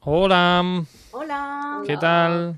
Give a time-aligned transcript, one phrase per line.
[0.00, 0.84] Hola.
[1.12, 1.82] Hola.
[1.86, 2.56] ¿Qué tal?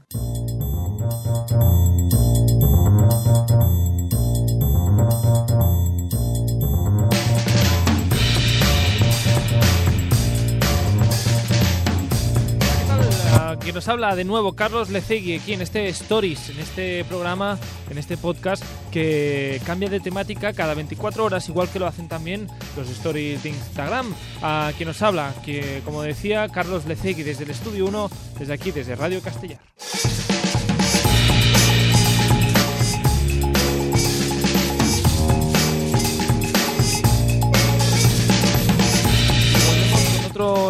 [13.64, 17.58] Que nos habla de nuevo Carlos Lecegui aquí en este Stories, en este programa,
[17.88, 22.46] en este podcast que cambia de temática cada 24 horas, igual que lo hacen también
[22.76, 24.14] los Stories de Instagram.
[24.42, 28.70] A quien nos habla, que como decía, Carlos Lecegui desde el Estudio 1, desde aquí,
[28.70, 29.60] desde Radio Castellar.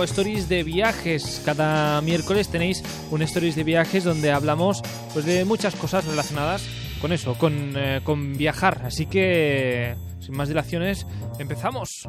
[0.04, 1.42] Stories de viajes.
[1.44, 4.82] Cada miércoles tenéis un stories de viajes donde hablamos
[5.12, 6.66] pues de muchas cosas relacionadas
[7.00, 8.82] con eso, con, eh, con viajar.
[8.84, 11.06] Así que, sin más dilaciones,
[11.38, 12.04] empezamos.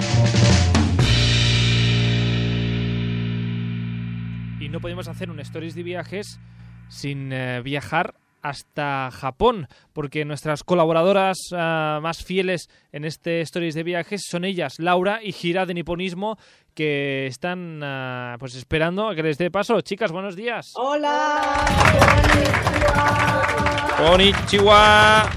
[4.59, 6.39] Y no podemos hacer un stories de viajes
[6.89, 13.81] sin eh, viajar hasta Japón, porque nuestras colaboradoras ah, más fieles en este Stories de
[13.81, 16.37] Viajes son ellas, Laura y Gira de Niponismo,
[16.75, 19.79] que están ah, pues esperando a que les dé paso.
[19.81, 20.73] Chicas, buenos días.
[20.75, 21.41] Hola.
[23.97, 25.29] Konnichiwa.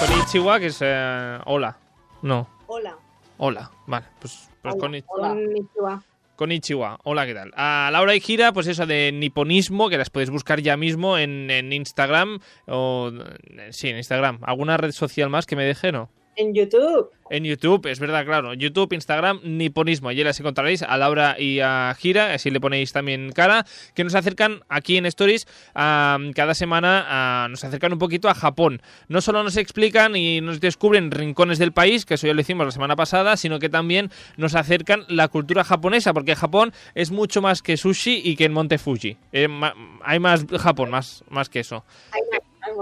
[0.00, 1.76] Konnichiwa, que es eh, hola.
[2.22, 2.96] No, Hola.
[3.36, 3.70] hola.
[3.86, 4.84] Vale, pues, pues Hola.
[4.88, 6.02] konni- Konnichiwa.
[6.36, 6.98] Konnichiwa.
[7.04, 7.52] Hola, ¿qué tal?
[7.56, 11.50] A Laura y Gira, pues eso de niponismo, que las podéis buscar ya mismo en,
[11.50, 13.10] en Instagram o...
[13.12, 14.38] eh, Sí, en Instagram.
[14.42, 16.10] ¿Alguna red social más que me deje, no?
[16.40, 17.10] En YouTube.
[17.30, 18.54] En YouTube, es verdad, claro.
[18.54, 20.08] YouTube, Instagram, Niponismo.
[20.08, 24.14] Allí las encontraréis a Laura y a Gira, así le ponéis también cara, que nos
[24.14, 28.80] acercan aquí en Stories ah, cada semana, ah, nos acercan un poquito a Japón.
[29.08, 32.64] No solo nos explican y nos descubren rincones del país, que eso ya lo hicimos
[32.66, 37.42] la semana pasada, sino que también nos acercan la cultura japonesa, porque Japón es mucho
[37.42, 39.16] más que sushi y que en Monte Fuji.
[39.32, 41.84] Eh, ma- hay más Japón, más, más que eso.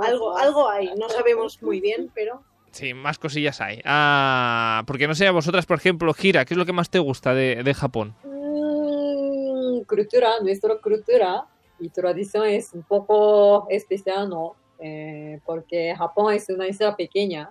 [0.06, 0.90] Algo, algo hay.
[0.98, 2.42] No sabemos muy bien, pero
[2.77, 3.81] Sí, más cosillas hay.
[3.85, 6.98] Ah, porque no sé, a vosotras, por ejemplo, Gira, ¿qué es lo que más te
[6.98, 8.14] gusta de, de Japón?
[8.25, 11.47] Mm, cultura, nuestra cultura
[11.79, 14.57] y tradición es un poco especial, ¿no?
[14.79, 17.51] Eh, porque Japón es una isla pequeña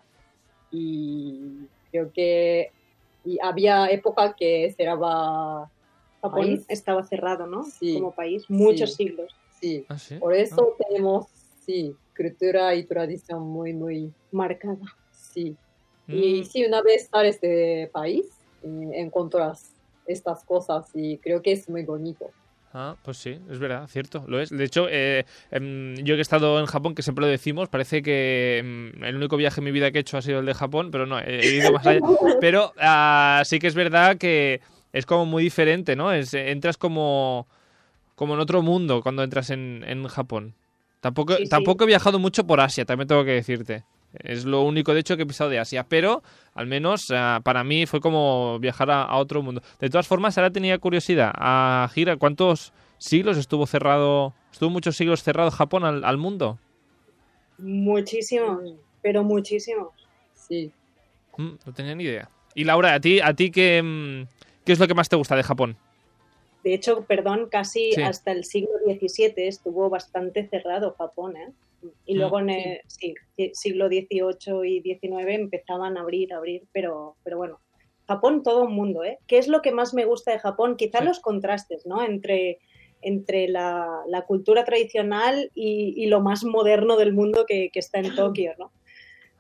[0.72, 2.72] y creo que
[3.24, 5.72] y había época que cerraba
[6.22, 6.66] Japón País.
[6.70, 7.64] estaba cerrado, ¿no?
[7.64, 7.96] Sí.
[7.96, 8.46] Como país.
[8.48, 9.06] Muchos Sí.
[9.08, 9.36] siglos.
[9.60, 9.86] sí.
[9.90, 10.16] ¿Ah, sí?
[10.20, 11.26] Por eso tenemos,
[11.66, 14.78] sí, cultura y tradición muy, muy, Marcada.
[15.36, 15.56] Sí.
[16.08, 18.26] Mm, Y si una vez sales de país,
[18.64, 19.72] eh, encuentras
[20.08, 22.26] estas cosas y creo que es muy bonito.
[22.78, 24.50] Ah, pues sí, es verdad, cierto, lo es.
[24.50, 28.02] De hecho, eh, em, yo que he estado en Japón, que siempre lo decimos, parece
[28.02, 30.54] que em, el único viaje en mi vida que he hecho ha sido el de
[30.54, 32.02] Japón, pero no, he, he ido más allá.
[32.42, 34.60] Pero ah, sí que es verdad que
[34.92, 36.12] es como muy diferente, ¿no?
[36.12, 37.48] Es, entras como,
[38.16, 40.54] como en otro mundo cuando entras en, en Japón.
[41.00, 41.50] Tampoco, Sí, sí.
[41.50, 43.86] tampoco he viajado mucho por Asia, también tengo que decirte.
[44.24, 45.86] Es lo único, de hecho, que he pisado de Asia.
[45.88, 49.62] Pero, al menos, ah, para mí fue como viajar a, a otro mundo.
[49.80, 51.32] De todas formas, ahora tenía curiosidad.
[51.36, 54.34] A Gira, ¿cuántos siglos estuvo cerrado?
[54.52, 56.58] ¿Estuvo muchos siglos cerrado Japón al, al mundo?
[57.58, 58.62] Muchísimos,
[59.02, 59.90] pero muchísimos.
[60.34, 60.72] Sí.
[61.38, 62.30] Mm, no tenía ni idea.
[62.54, 64.28] Y Laura, ¿a ti, a ti qué, mm,
[64.66, 65.78] qué es lo que más te gusta de Japón?
[66.64, 68.02] De hecho, perdón, casi Sí.
[68.02, 71.52] hasta el siglo XVII estuvo bastante cerrado Japón, ¿eh?
[72.06, 72.18] Y Mm.
[72.18, 77.16] luego en el sí, sí, siglo XVIII y XIX empezaban a abrir, a abrir, pero,
[77.24, 77.60] pero bueno,
[78.08, 79.18] Japón todo un mundo, ¿eh?
[79.28, 80.76] ¿Qué es lo que más me gusta de Japón?
[80.78, 81.06] Quizá Sí.
[81.06, 82.04] los contrastes, ¿no?
[82.04, 82.60] Entre,
[83.02, 88.00] entre la, la cultura tradicional y, y lo más moderno del mundo que, que está
[88.00, 88.72] en Tokio, ¿no?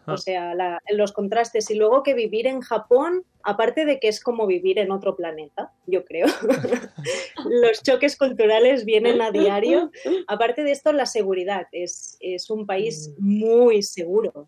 [0.07, 0.13] Ah.
[0.13, 1.69] O sea, la- los contrastes.
[1.71, 5.71] Y luego que vivir en Japón, aparte de que es como vivir en otro planeta,
[5.87, 6.27] yo creo,
[7.49, 9.91] los choques culturales vienen a diario.
[10.27, 11.67] Aparte de esto, la seguridad.
[11.71, 14.47] Es, es un país muy seguro.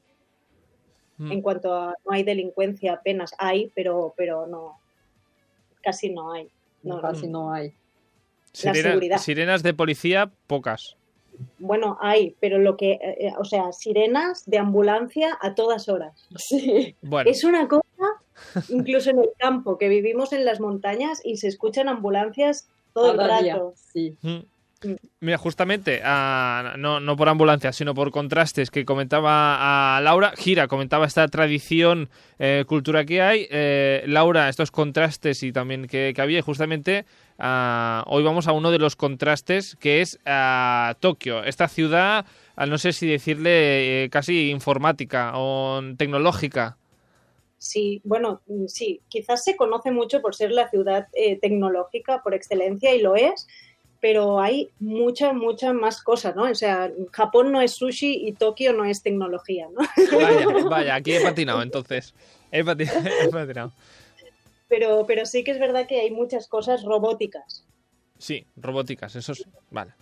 [1.17, 1.31] Mm.
[1.31, 4.79] En cuanto a no hay delincuencia, apenas hay, pero, pero no,
[5.81, 6.49] casi no hay.
[6.83, 7.69] No, casi no hay.
[7.69, 7.73] la
[8.73, 9.17] Sirena- seguridad.
[9.19, 10.96] sirenas de policía, pocas.
[11.59, 16.13] Bueno, hay, pero lo que, eh, eh, o sea, sirenas de ambulancia a todas horas.
[16.37, 16.95] Sí.
[17.01, 17.83] Bueno, Es una cosa,
[18.69, 23.43] incluso en el campo, que vivimos en las montañas y se escuchan ambulancias todo el
[23.43, 23.73] día, rato.
[23.93, 24.17] Sí.
[24.21, 24.39] Mm.
[25.19, 30.67] Mira, justamente, ah, no, no por ambulancia, sino por contrastes que comentaba a Laura, Gira
[30.67, 36.21] comentaba esta tradición, eh, cultura que hay, eh, Laura, estos contrastes y también que, que
[36.21, 37.05] había, justamente
[37.39, 42.25] ah, hoy vamos a uno de los contrastes que es ah, Tokio, esta ciudad,
[42.55, 46.77] ah, no sé si decirle eh, casi informática o tecnológica.
[47.59, 52.33] Sí, bueno, mm, sí, quizás se conoce mucho por ser la ciudad eh, tecnológica por
[52.35, 53.47] excelencia y lo es,
[53.99, 56.43] pero hay muchas, muchas más cosas, ¿no?
[56.43, 59.83] O sea, Japón no es sushi y Tokio no es tecnología, ¿no?
[60.15, 62.13] Vaya, vaya, aquí he patinado entonces.
[62.51, 62.87] He pati-
[63.23, 63.71] he patinado.
[64.67, 67.65] Pero, pero sí que es verdad que hay muchas cosas robóticas.
[68.17, 69.45] Sí, robóticas, eso es.
[69.71, 69.93] Vale.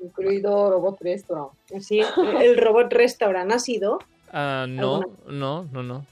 [0.00, 1.52] Incluido robot restaurant.
[1.80, 2.00] Sí,
[2.40, 3.98] el robot restaurant ha sido.
[4.32, 6.06] Ah, no, no, no, no.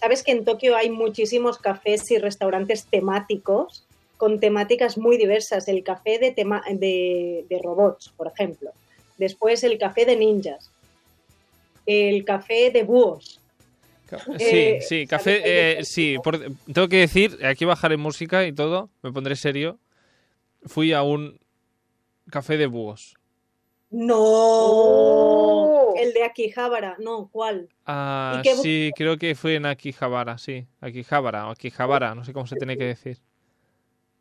[0.00, 3.84] Sabes que en Tokio hay muchísimos cafés y restaurantes temáticos
[4.16, 5.66] con temáticas muy diversas.
[5.66, 8.70] El café de, tema de, de robots, por ejemplo.
[9.18, 10.70] Después el café de ninjas.
[11.86, 13.40] El café de búhos.
[14.08, 16.38] Sí, Eh, sí, ¿sabes café, eh, sí, por-
[16.72, 19.78] tengo que decir, aquí bajaré música y todo, me pondré serio.
[20.66, 21.38] Fui a un
[22.30, 23.16] café de búhos.
[23.90, 24.16] ¡No!
[24.18, 25.94] Oh.
[25.96, 26.96] El de Akihabara.
[26.98, 27.68] No, ¿cuál?
[27.86, 30.66] Ah, ¿Y qué bu- sí, creo que fue en Akihabara, sí.
[30.80, 33.18] Akihabara o Akihabara, no sé cómo se tiene que decir.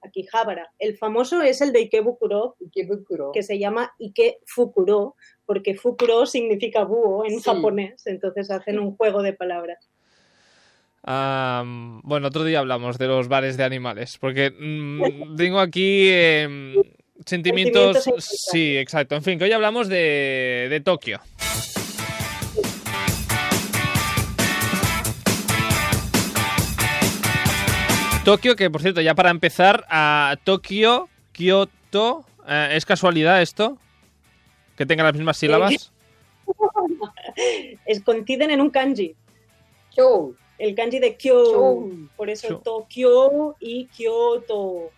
[0.03, 0.71] Akihabara.
[0.79, 3.31] El famoso es el de Ikebukuro, Ikebukuro.
[3.31, 5.15] que se llama Ike Fukuro,
[5.45, 7.43] porque Fukuro significa búho en Sí.
[7.49, 9.89] japonés, entonces hacen un juego de palabras.
[11.05, 15.01] Bueno, otro día hablamos de los bares de animales, porque mm,
[15.37, 16.75] tengo aquí em,
[17.25, 18.03] sentimientos...
[18.03, 18.25] Sentimientos.
[18.51, 19.15] Sí, exacto.
[19.15, 21.19] En fin, que hoy hablamos de, de Tokio.
[28.23, 33.77] Tokio, que por cierto, ya para empezar, a Tokio, Kioto, eh, ¿es casualidad esto?
[34.77, 35.91] Que tenga las mismas sílabas.
[37.85, 39.15] Es, coinciden en un kanji,
[39.95, 40.35] Kyou.
[40.57, 41.87] el kanji de Kyo,
[42.17, 42.57] por eso Kyo.
[42.59, 44.89] Tokio y Kyoto.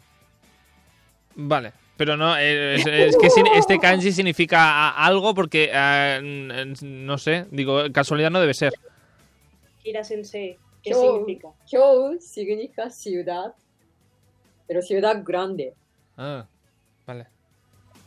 [1.36, 3.27] Vale, pero no, eh, es, es que
[3.57, 8.74] este kanji significa algo porque, n- no sé, digo, casualidad no debe ser.
[9.83, 11.02] Kira Sensei, ¿qué Kyo.
[11.18, 11.48] significa?
[11.70, 13.54] Kyou significa ciudad,
[14.68, 15.74] pero ciudad grande.
[16.16, 16.46] Ah,
[17.06, 17.28] vale.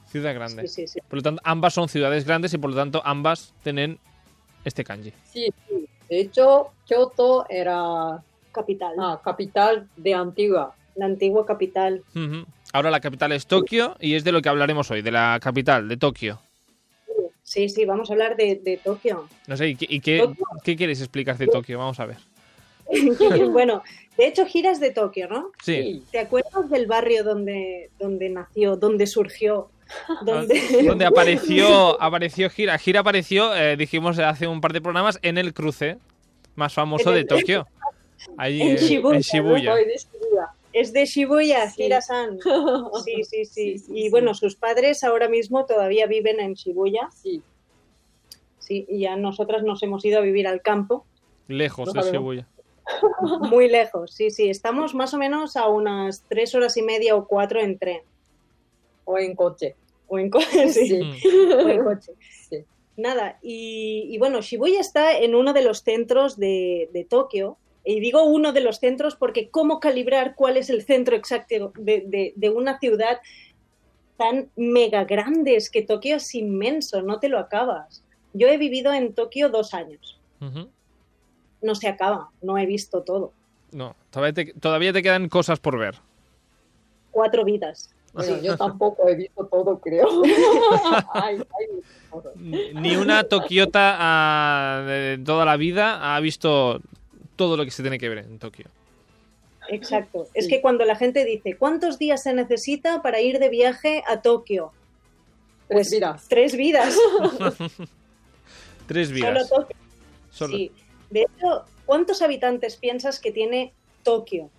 [0.07, 0.67] Ciudad grande.
[0.69, 1.01] Sí, sí, sí.
[1.07, 3.99] Por lo tanto, ambas son ciudades grandes y por lo tanto ambas tienen
[4.65, 5.13] este kanji.
[5.25, 5.87] Sí, sí.
[6.09, 8.23] De hecho, Kyoto era
[8.53, 10.75] Capital, ah, capital de Antigua.
[10.95, 12.03] la antigua capital.
[12.73, 15.87] Ahora la capital es Tokio y es de lo que hablaremos hoy, de la capital,
[15.89, 16.41] de Tokio.
[17.43, 19.27] Sí, sí, vamos a hablar de, de Tokio.
[19.47, 20.45] No sé, ¿y qué, y qué, Tokio.
[20.65, 21.79] qué quieres explicar de Tokio?
[21.79, 22.17] Vamos a ver.
[23.53, 23.83] bueno,
[24.17, 25.53] de hecho, giras de Tokio, ¿no?
[25.63, 26.03] Sí.
[26.11, 29.71] ¿Te acuerdas del barrio donde, donde nació, donde surgió?
[30.27, 30.61] Donde...
[30.87, 32.77] Donde apareció, apareció Gira.
[32.77, 35.97] Gira apareció, eh, dijimos hace un par de programas, en el cruce
[36.57, 37.67] más famoso de Tokio.
[38.37, 39.75] Allí, En eh, Shibuya, en Shibuya.
[40.75, 41.85] Es de Shibuya, Sí.
[41.85, 42.39] Hira-san.
[43.05, 43.45] Sí, sí, sí.
[43.45, 44.11] Sí, sí, y sí.
[44.11, 47.09] bueno, sus padres ahora mismo todavía viven en Shibuya.
[47.15, 47.43] Sí,
[48.69, 51.07] Sí, y ya nosotras nos hemos ido a vivir al campo,
[51.47, 52.03] Lejos de.
[52.03, 52.47] Shibuya.
[53.51, 54.13] Muy lejos.
[54.13, 57.79] Sí, sí, estamos más o menos a unas tres horas y media o cuatro en
[57.79, 58.03] tren.
[59.05, 59.75] o en coche.
[60.07, 61.29] O en coche, sí, Sí.
[61.55, 62.13] O en coche.
[62.49, 62.65] Sí.
[62.97, 67.57] Nada, y, y bueno, Shibuya está en uno de los centros de, de Tokio.
[67.85, 72.03] Y digo uno de los centros porque cómo calibrar cuál es el centro exacto de,
[72.07, 73.19] de- de una ciudad
[74.19, 75.57] tan mega grande.
[75.57, 78.03] Es que Tokio es inmenso, no te lo acabas.
[78.35, 80.21] Yo he vivido en Tokio dos años.
[81.63, 83.33] No se acaba, no he visto todo.
[83.73, 85.97] No, todavía te, todavía te quedan cosas por ver.
[87.11, 87.91] Cuatro vidas.
[88.43, 90.07] Yo tampoco he visto todo, creo.
[91.13, 91.67] Ay, ay,
[92.11, 92.35] cosas.
[92.37, 96.81] Ni una tokiota ah, de toda la vida ha visto
[97.37, 98.67] todo lo que se tiene que ver en Tokio.
[99.69, 100.27] Exacto.
[100.33, 104.23] Es que cuando la gente dice, ¿cuántos días se necesita para ir de viaje a
[104.23, 104.73] Tokio?
[105.69, 106.27] Tres Pues vidas.
[106.29, 106.97] tres vidas.
[108.87, 109.49] Tres Solo vidas.
[109.51, 109.77] Tokio.
[110.31, 110.73] Solo- Sí.
[111.11, 113.73] De hecho, ¿cuántos habitantes piensas que tiene
[114.03, 114.51] Tokio?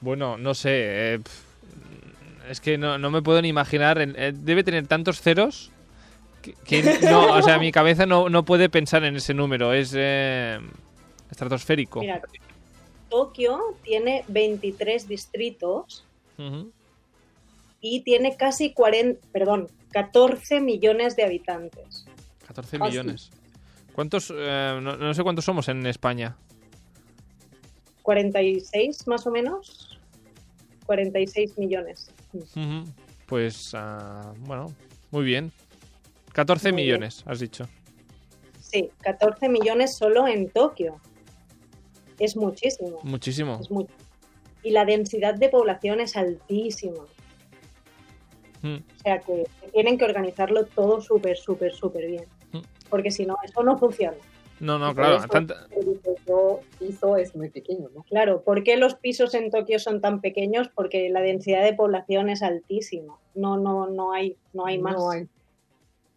[0.00, 1.14] Bueno, no sé.
[1.14, 1.20] eh,
[2.48, 4.00] es que no, no me puedo ni imaginar.
[4.00, 5.70] eh, debe tener tantos ceros
[6.42, 9.72] que, que no, o sea, mi cabeza no, no puede pensar en ese número.
[9.72, 10.58] Es eh,
[11.30, 12.00] estratosférico.
[12.00, 12.20] Mira,
[13.08, 16.04] Tokio tiene 23 distritos
[17.80, 22.06] y tiene casi 40, perdón, 14 millones de habitantes.
[22.46, 22.90] 14 Casi.
[22.90, 23.30] millones.
[23.94, 24.32] ¿Cuántos?
[24.34, 26.36] eh, no, no sé cuántos somos en España.
[28.02, 29.98] 46 más o menos.
[30.86, 32.10] 46 millones.
[32.32, 32.84] Ujú.
[33.26, 34.66] Pues, ah, bueno,
[35.10, 35.52] muy bien.
[36.32, 36.94] 14 Muy bien.
[36.94, 37.68] millones, has dicho.
[38.60, 40.98] Sí, 14 millones solo en Tokio.
[42.18, 42.98] Es muchísimo.
[43.02, 43.60] Muchísimo.
[43.60, 43.68] Es.
[44.62, 47.04] Y la densidad de población es altísima.
[48.62, 48.76] Mm.
[48.76, 52.24] O sea que tienen que organizarlo todo súper, súper, súper bien.
[52.92, 54.16] Porque si no, eso no funciona.
[54.60, 55.16] No, no, claro.
[55.16, 55.98] eso tanta- El
[56.78, 58.02] piso, es muy pequeño, ¿no?
[58.04, 60.68] Claro, ¿por qué los pisos en Tokio son tan pequeños?
[60.72, 63.16] Porque la densidad de población es altísima.
[63.34, 64.94] No, no, no hay, no hay más.
[64.94, 65.26] No hay.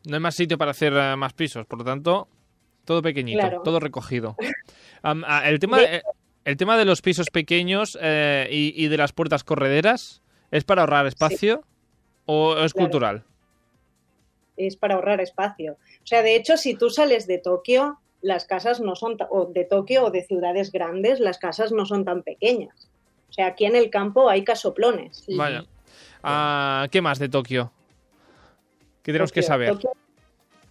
[0.05, 2.27] No hay más sitio para hacer eh, más pisos, por lo tanto,
[2.83, 3.61] todo pequeñito, Claro.
[3.63, 4.35] todo recogido.
[5.07, 6.01] Ah, el, tema, De-
[6.45, 10.81] el tema de los pisos pequeños eh, y, y de las puertas correderas, ¿es para
[10.81, 11.63] ahorrar espacio
[12.25, 12.85] o es Claro.
[12.89, 13.23] cultural?
[14.57, 15.73] Es para ahorrar espacio.
[15.73, 19.65] O sea, de hecho, si tú sales de Tokio, las casas no son, o de
[19.65, 22.89] Tokio o de ciudades grandes, las casas no son tan pequeñas.
[23.29, 25.25] O sea, aquí en el campo hay casoplones.
[25.35, 25.65] Vaya.
[26.23, 27.71] Ah, ¿Qué más de Tokio?
[29.03, 29.69] ¿Qué tenemos que saber?
[29.69, 29.91] Tokio,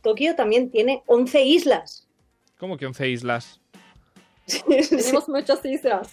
[0.02, 2.08] Tokio también tiene 11 islas.
[2.58, 3.60] ¿Cómo que 11 islas?
[4.90, 6.12] Tenemos muchas islas.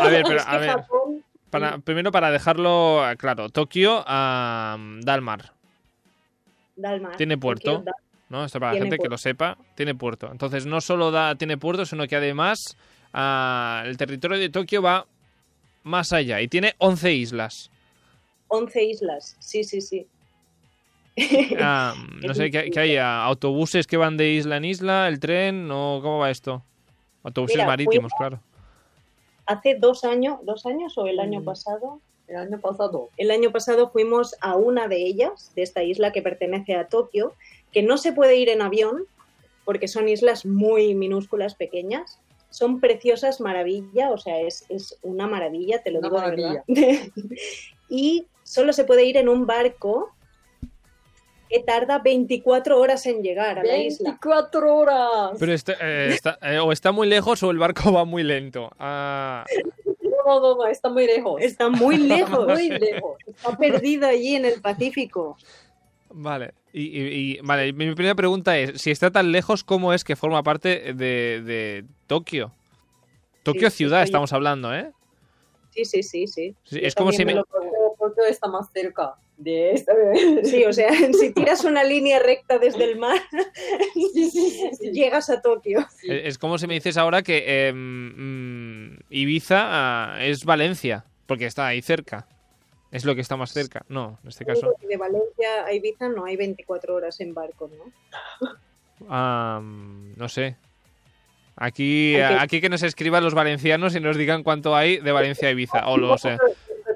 [0.00, 0.76] A ver, pero, a ver.
[1.50, 5.54] Para, primero, para dejarlo ah, claro, Tokio ah, da al mar,
[6.78, 7.16] da al mar.
[7.16, 7.84] Tiene puerto.
[8.30, 8.44] ¿no?
[8.44, 10.30] Esto para la gente que lo sepa, tiene puerto.
[10.30, 12.76] Entonces, no solo da, tiene puerto, sino que además
[13.12, 15.06] ah, el territorio de Tokio va
[15.82, 17.70] más allá y tiene 11 islas.
[18.48, 20.06] 11 islas, sí, sí, sí.
[21.60, 22.96] Ah, no sé, ¿qué, qué hay?
[22.96, 25.08] Ah, ¿Autobuses que van de isla en isla?
[25.08, 25.68] ¿El tren?
[25.70, 26.62] ¿O cómo va esto?
[27.24, 28.40] Autobuses Mira, marítimos, fuimos- claro.
[29.46, 31.44] Hace dos años, dos años o el año Mm.
[31.44, 33.08] pasado, El año pasado.
[33.16, 37.34] El año pasado fuimos a una de ellas, de esta isla que pertenece a Tokio,
[37.72, 39.06] que no se puede ir en avión
[39.64, 42.18] porque son islas muy minúsculas, pequeñas.
[42.50, 46.64] Son preciosas, maravilla, o sea, es, es una maravilla, te lo Una digo de verdad.
[47.90, 50.10] y solo se puede ir en un barco
[51.48, 54.10] que tarda 24 horas en llegar a la isla.
[54.10, 55.30] 24 horas.
[55.38, 58.70] Pero este, eh, está, eh, o está muy lejos o el barco va muy lento.
[58.78, 59.44] Ah,
[60.24, 61.40] No, no, no, está muy lejos.
[61.42, 63.18] Está muy lejos, muy lejos.
[63.26, 65.36] está perdido allí en el Pacífico.
[66.10, 66.52] vale.
[66.72, 70.16] Y, y- y- vale, mi primera pregunta es, si está tan lejos, ¿cómo es que
[70.16, 72.52] forma parte de, de Tokio?
[73.42, 74.90] Tokio Sí, ciudad estamos hablando, ¿eh?
[75.70, 76.54] Sí, sí, sí, sí.
[76.70, 77.34] Yo es como si me-
[77.98, 79.92] Tokio está más cerca de esta.
[80.44, 83.18] Sí, o sea, si tiras una línea recta desde el mar,
[83.94, 84.90] Sí, sí, sí, sí.
[84.92, 85.86] llegas a Tokio.
[85.96, 86.08] Sí.
[86.10, 91.66] Es como si me dices ahora que eh, mm, Ibiza ah, es Valencia, porque está
[91.66, 92.26] ahí cerca.
[92.90, 93.84] Es lo que está más cerca.
[93.88, 94.74] No, en este caso.
[94.80, 98.48] De Valencia a Ibiza no hay 24 horas en barco, ¿no?
[99.08, 100.56] ah, no sé.
[101.60, 105.50] Aquí, aquí que nos escriban los valencianos y nos digan cuánto hay de Valencia a
[105.50, 105.88] Ibiza.
[105.88, 106.38] O los, eh,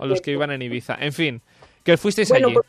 [0.02, 0.96] o los que iban en Ibiza.
[1.00, 1.40] En fin,
[1.84, 2.54] que fuisteis Bueno, allí.
[2.56, 2.66] por,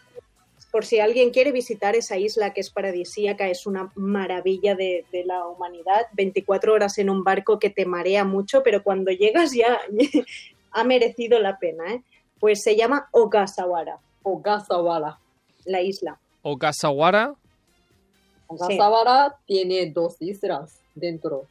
[0.71, 5.23] por si alguien quiere visitar esa isla que es paradisíaca, es una maravilla de, de
[5.25, 6.07] la humanidad.
[6.13, 9.79] 24 horas en un barco que te marea mucho, pero cuando llegas ya
[10.71, 12.01] ha merecido la pena, ¿eh?
[12.39, 15.17] Pues se llama Ogasawara, Ogasawara.
[15.65, 16.19] la isla.
[16.41, 17.35] Okasawara.
[18.47, 21.45] Ogasawara tiene dos islas dentro.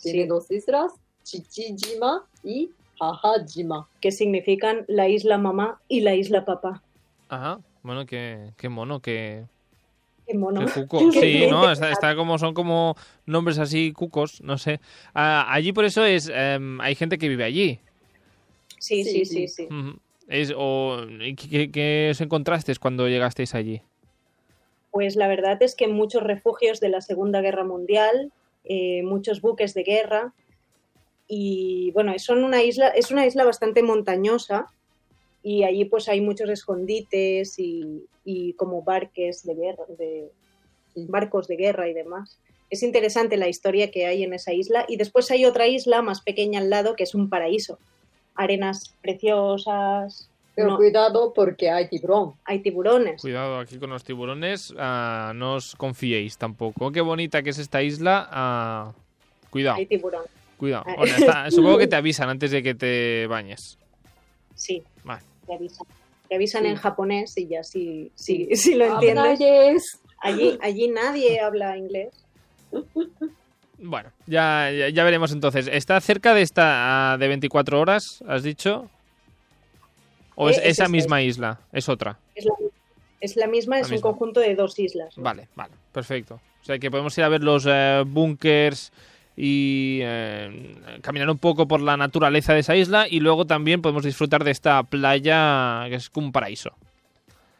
[0.00, 0.28] Tiene Sí.
[0.28, 0.92] dos islas,
[1.24, 2.70] Chichijima y
[3.00, 3.88] Hahajima.
[4.00, 6.82] que significan la isla mamá y la isla papá.
[7.28, 7.60] Ajá.
[7.82, 9.44] Bueno, qué, qué mono, qué,
[10.26, 10.64] Qué mono.
[10.64, 11.00] Qué cuco.
[11.12, 11.70] Sí, ¿no?
[11.70, 12.94] Está, está como, son como
[13.26, 14.80] nombres así cucos, no sé.
[15.14, 17.80] Ah, allí por eso es, em, hay gente que vive allí.
[18.78, 19.64] Sí, Sí, sí, sí, sí.
[19.64, 19.98] Ujú.
[20.28, 23.82] Es, o, ¿y ¿qué, qué os encontrasteis cuando llegasteis allí?
[24.92, 28.32] Pues la verdad es que muchos refugios de la Segunda Guerra Mundial,
[28.64, 30.32] eh, muchos buques de guerra
[31.32, 34.66] y bueno, son una isla, es una isla bastante montañosa
[35.44, 40.28] y allí pues hay muchos escondites y, y como barques de guerra, de
[40.96, 42.36] barcos de guerra y demás.
[42.68, 46.20] Es interesante la historia que hay en esa isla y después hay otra isla más
[46.20, 47.78] pequeña al lado que es un paraíso.
[48.34, 52.34] Arenas preciosas, Pero no, cuidado porque hay tiburón.
[52.44, 53.20] hay tiburones.
[53.22, 56.90] Cuidado aquí con los tiburones, ah, no os confiéis tampoco.
[56.90, 58.28] Qué bonita que es esta isla.
[58.30, 58.92] ah,
[59.50, 60.30] cuidado, Hay tiburones.
[60.60, 60.84] Cuidado.
[60.96, 63.78] Bueno, está- supongo que te avisan antes de que te bañes.
[64.54, 65.22] Sí, Vale.
[65.46, 65.86] te avisan.
[66.28, 66.68] Te avisan Sí.
[66.68, 69.40] en japonés y ya si, si, si lo entiendes.
[69.40, 70.00] Habláis.
[70.22, 72.10] Allí, allí nadie habla inglés.
[73.78, 75.66] Bueno, ya, ya, ya veremos entonces.
[75.72, 78.90] ¿Está cerca de esta ah, de 24 horas, has dicho?
[80.34, 81.60] ¿O Eh, es es esa misma isla?
[81.72, 82.18] Es otra.
[82.34, 82.52] Es la,
[83.20, 84.08] es la misma, La es misma.
[84.08, 85.14] un conjunto de dos islas.
[85.16, 86.40] Vale, vale, perfecto.
[86.60, 88.92] O sea que podemos ir a ver los eh, búnkers
[89.42, 94.04] y eh, caminar un poco por la naturaleza de esa isla y luego también podemos
[94.04, 96.72] disfrutar de esta playa que es un paraíso.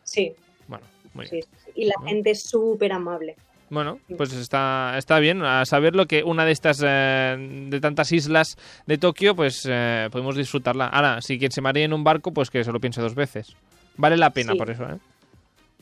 [0.02, 0.32] Sí,
[0.68, 0.84] Bueno,
[1.14, 1.46] muy sí, bien.
[1.74, 3.34] Y la gente es súper amable.
[3.70, 7.36] Bueno, pues está, está bien a saberlo que una de estas eh,
[7.70, 10.86] de tantas islas de Tokio, pues eh, podemos disfrutarla.
[10.88, 13.54] Ahora, si quien se maree en un barco, pues que se lo piense dos veces.
[13.96, 14.58] Vale la pena Sí.
[14.58, 14.98] por eso, ¿eh?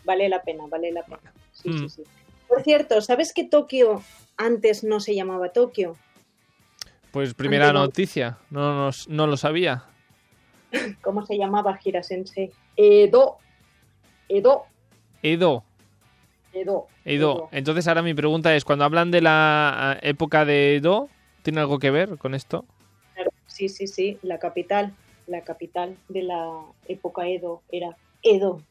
[0.04, 1.32] Vale la pena, vale la pena.
[1.52, 1.78] Sí, Mm.
[1.78, 2.02] sí, sí.
[2.48, 4.02] Por cierto, ¿sabes que Tokio
[4.36, 5.96] antes no se llamaba Tokio?
[7.10, 9.84] Pues primera noticia, no, nos- no lo sabía.
[11.02, 12.50] ¿Cómo se llamaba Gira Sensei?
[12.76, 13.38] Edo.
[14.28, 14.64] Edo.
[15.32, 15.64] Edo,
[16.52, 16.86] Edo.
[17.04, 17.48] Edo.
[17.52, 21.08] Entonces ahora mi pregunta es, cuando hablan de la época de Edo,
[21.42, 22.64] ¿tiene algo que ver con esto?
[23.46, 24.94] Sí, sí, sí, la capital,
[25.26, 26.48] la capital de la
[26.86, 28.62] época Edo era Edo.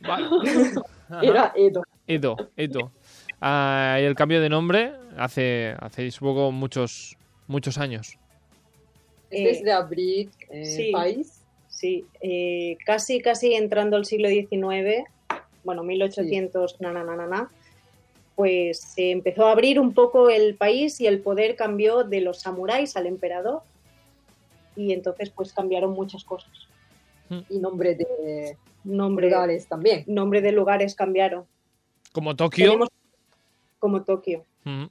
[0.00, 0.26] Vale.
[1.22, 1.82] Era Edo.
[2.08, 2.90] Edo, Edo.
[3.40, 8.18] Ah, y el cambio de nombre hace, hace supongo, muchos, muchos años.
[9.30, 10.90] Este es de abrir eh, sí.
[10.90, 11.44] país.
[11.68, 15.04] Sí, eh, casi, casi entrando al siglo XIX,
[15.62, 17.50] bueno, 1800, na, na, na, na, na,
[18.34, 22.40] pues se empezó a abrir un poco el país y el poder cambió de los
[22.40, 23.62] samuráis al emperador
[24.74, 26.50] y entonces pues cambiaron muchas cosas.
[27.50, 30.04] Y nombre de Nombre, lugares también.
[30.06, 31.44] nombre de lugares cambiaron.
[32.12, 32.66] Como Tokio.
[32.66, 32.88] Tenemos
[33.78, 34.44] como Tokio.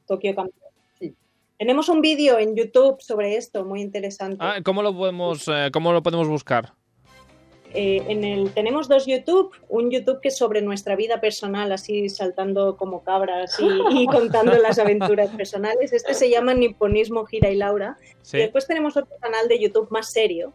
[0.05, 0.53] Tokio cambió.
[0.99, 1.13] Sí.
[1.57, 4.37] Tenemos un vídeo en YouTube sobre esto, muy interesante.
[4.39, 6.73] Ah, ¿cómo lo podemos, eh, cómo lo podemos buscar?
[7.73, 12.07] Eh, en el, tenemos dos YouTube, un YouTube que es sobre nuestra vida personal, así
[12.09, 13.59] saltando como cabras
[13.91, 15.93] y, y contando las aventuras personales.
[15.93, 17.97] Este se llama Niponismo Gira y Laura.
[18.21, 18.37] Sí.
[18.37, 20.53] Y después tenemos otro canal de YouTube más serio,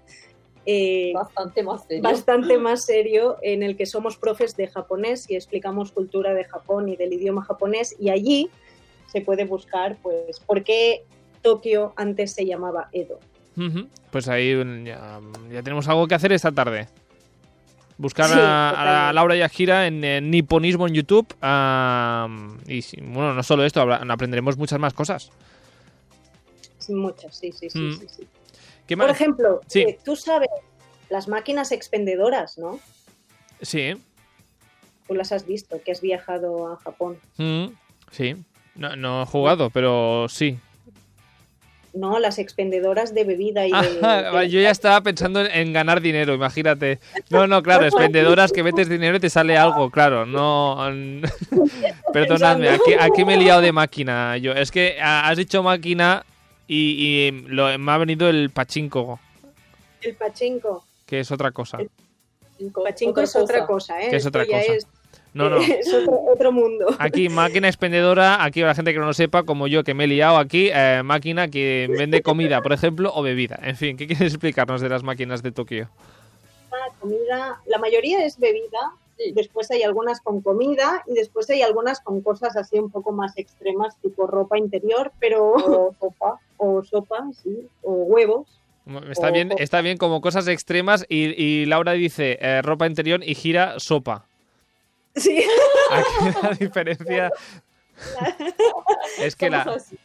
[0.66, 2.02] eh, Bastante más serio.
[2.02, 6.88] bastante más serio, en el que somos profes de japonés y explicamos cultura de Japón
[6.88, 7.95] y del idioma japonés.
[7.99, 8.49] Y allí
[9.11, 11.04] se puede buscar, pues, por qué
[11.42, 13.19] Tokio antes se llamaba Edo.
[14.11, 16.88] Pues ahí mm, ya, ya tenemos algo que hacer esta tarde.
[17.99, 19.12] Buscar Sí, a, a.
[19.12, 21.26] Laura a Gira en, eh, Niponismo en YouTube.
[22.66, 25.31] y bueno, no solo esto, aprenderemos muchas más cosas.
[26.88, 27.92] Muchas, sí, sí, sí, Mm.
[28.00, 28.26] sí, sí.
[28.92, 29.80] ¿Qué Por ejemplo, Sí.
[29.80, 30.49] eh, tú sabes
[31.11, 32.78] las máquinas expendedoras, ¿no?
[33.61, 33.94] Sí,
[35.08, 37.18] Tú las has visto, que has viajado a Japón.
[37.37, 37.66] mm,
[38.11, 38.37] sí.
[38.75, 40.58] No, no he jugado, pero sí.
[41.94, 43.99] No, las expendedoras de bebida y de...
[44.02, 47.00] Ah, de- yo ya estaba pensando en, en ganar dinero, imagínate.
[47.28, 50.25] No, no, claro, expendedoras que metes dinero y te sale algo, claro.
[50.25, 50.78] No.
[52.12, 54.38] Perdonadme, aquí, aquí me he liado de máquina.
[54.38, 56.24] Yo, es que ah, has dicho máquina
[56.68, 59.18] y, y lo- me ha venido el pachinko,
[60.01, 60.85] El pachinko.
[61.07, 61.79] que es otra cosa.
[62.59, 64.11] Cinco- Pachinko es otra cosa, ¿eh?
[64.11, 64.59] Que es Esto otra cosa.
[64.75, 64.87] Es,
[65.35, 65.57] No, no.
[65.62, 66.87] es otro, otro mundo.
[66.98, 70.07] Aquí máquina expendedora, aquí la gente que no lo sepa, como yo que me he
[70.07, 73.59] liado aquí, eh, máquina que vende comida, por ejemplo, o bebida.
[73.62, 75.88] En fin, ¿qué quieres explicarnos de las máquinas de Tokio?
[76.70, 79.33] La comida, la mayoría es bebida, Sí.
[79.33, 83.37] después hay algunas con comida y después hay algunas con cosas así un poco más
[83.37, 85.53] extremas, tipo ropa interior, pero...
[85.53, 86.40] O sopa.
[86.57, 88.46] o sopa, sí, o huevos.
[89.11, 93.22] Está O- bien, está bien como cosas extremas y, y Laura dice eh, ropa interior
[93.22, 94.25] y gira sopa.
[95.14, 95.44] Sí,
[95.90, 97.31] Aquí la diferencia
[99.20, 99.96] es que Somos la así.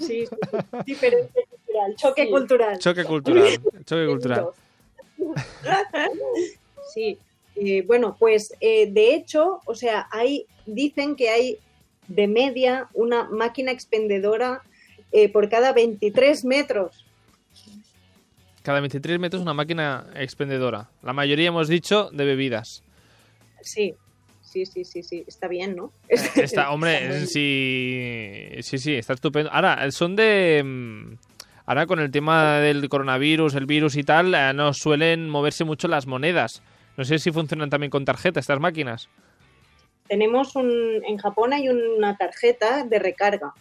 [0.00, 0.36] sí, sí, sí.
[0.84, 2.30] diferencia cultural, choque Sí.
[2.30, 2.78] cultural.
[2.78, 4.46] choque cultural, choque cultural.
[6.92, 7.18] Sí,
[7.56, 11.58] eh, bueno, pues eh, de hecho, o sea, hay, dicen que hay
[12.08, 14.62] de media una máquina expendedora
[15.12, 17.04] eh, por cada 23 metros.
[18.62, 20.90] Cada 23 metros una máquina expendedora.
[21.02, 22.82] La mayoría hemos dicho de bebidas.
[23.62, 23.94] Sí,
[24.42, 25.92] sí, sí, sí, sí, está bien, ¿no?
[26.08, 29.50] Está, hombre, Está sí, sí, sí, está estupendo.
[29.52, 30.62] Ahora, son de...
[30.64, 31.14] mm,
[31.68, 36.06] Ahora con el tema del coronavirus, el virus y tal, no suelen moverse mucho las
[36.06, 36.62] monedas.
[36.96, 39.08] No sé si funcionan también con tarjeta estas máquinas.
[40.08, 43.54] Tenemos un, en Japón hay una tarjeta de recarga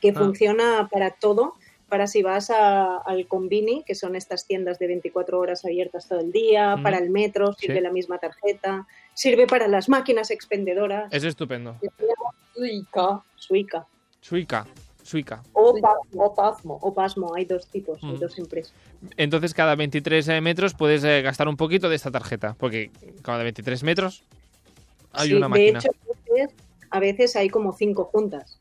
[0.00, 0.14] que Ah.
[0.14, 1.54] funciona para todo,
[1.88, 6.20] para si vas a- al convini, que son estas tiendas de 24 horas abiertas todo
[6.20, 7.80] el día, para el metro sirve Sí.
[7.82, 11.76] la misma tarjeta, sirve para las máquinas expendedoras, Es estupendo.
[12.54, 13.86] Suica Suica
[14.20, 14.66] Suica,
[15.04, 15.42] Suica.
[15.52, 16.78] o, Pa- o Pasmo.
[16.80, 18.20] o Pasmo, hay dos tipos, hay Ujú.
[18.20, 18.72] dos empresas.
[19.18, 22.90] Entonces cada 23 eh, metros puedes eh, gastar un poquito de esta tarjeta, porque
[23.22, 24.24] cada 23 metros
[25.12, 25.78] hay Sí, una de máquina.
[25.78, 25.90] hecho,
[26.90, 28.58] a veces, hay como cinco juntas.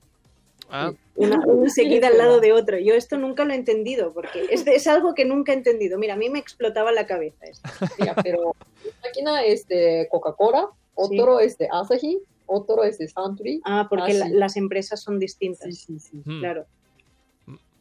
[0.69, 2.77] Ah, una, una seguida al lado de otro.
[2.79, 5.97] Yo esto nunca lo he entendido, porque es, es algo que nunca he entendido.
[5.99, 7.69] Mira, a mí me explotaba la cabeza esto.
[7.99, 13.61] Mira, pero una máquina es de Coca-Cola, otro es de Asahi, otro es de Suntory.
[13.65, 14.33] Ah, porque Ah, la- sí.
[14.33, 15.65] las empresas son distintas.
[15.65, 16.21] Sí, sí, sí.
[16.25, 16.65] mm, Claro,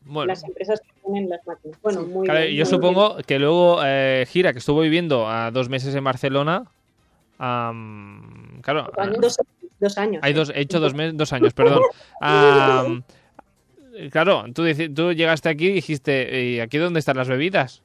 [0.05, 0.27] bueno.
[0.29, 1.79] las empresas que ponen las máquinas.
[1.83, 2.07] Bueno, Sí.
[2.07, 2.53] muy Claro, bien.
[2.57, 6.65] yo muy supongo que luego eh, Gira, que estuvo viviendo a dos meses en Barcelona,
[7.39, 9.11] claro, Dos años.
[9.11, 9.21] bien.
[9.21, 9.37] Dos,
[9.81, 10.21] dos años.
[10.23, 11.83] hay dos, he hecho dos, meses, dos años, perdón.
[14.11, 17.83] Claro, tú, tú llegaste aquí y dijiste, ¿y aquí dónde están las bebidas?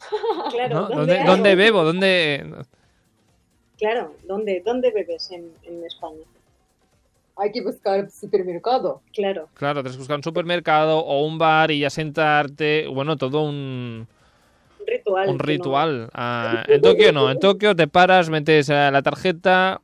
[0.50, 0.88] Claro, ¿No?
[0.96, 1.84] ¿dónde dónde bebo?
[1.84, 2.44] ¿Dónde...?
[3.82, 6.22] Claro, ¿dónde, dónde bebes en, en España?
[7.34, 9.00] hay que buscar supermercado.
[9.12, 9.48] Claro.
[9.54, 12.86] Claro, tienes que buscar un supermercado o un bar y ya sentarte.
[12.86, 14.06] Bueno, todo un,
[14.86, 15.28] ritual.
[15.30, 16.10] un no- ritual.
[16.12, 19.80] Ah, en Tokio no, en Tokio te paras, metes eh, la tarjeta,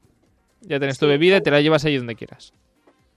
[0.61, 2.53] ya tienes tu bebida y te la llevas ahí donde quieras.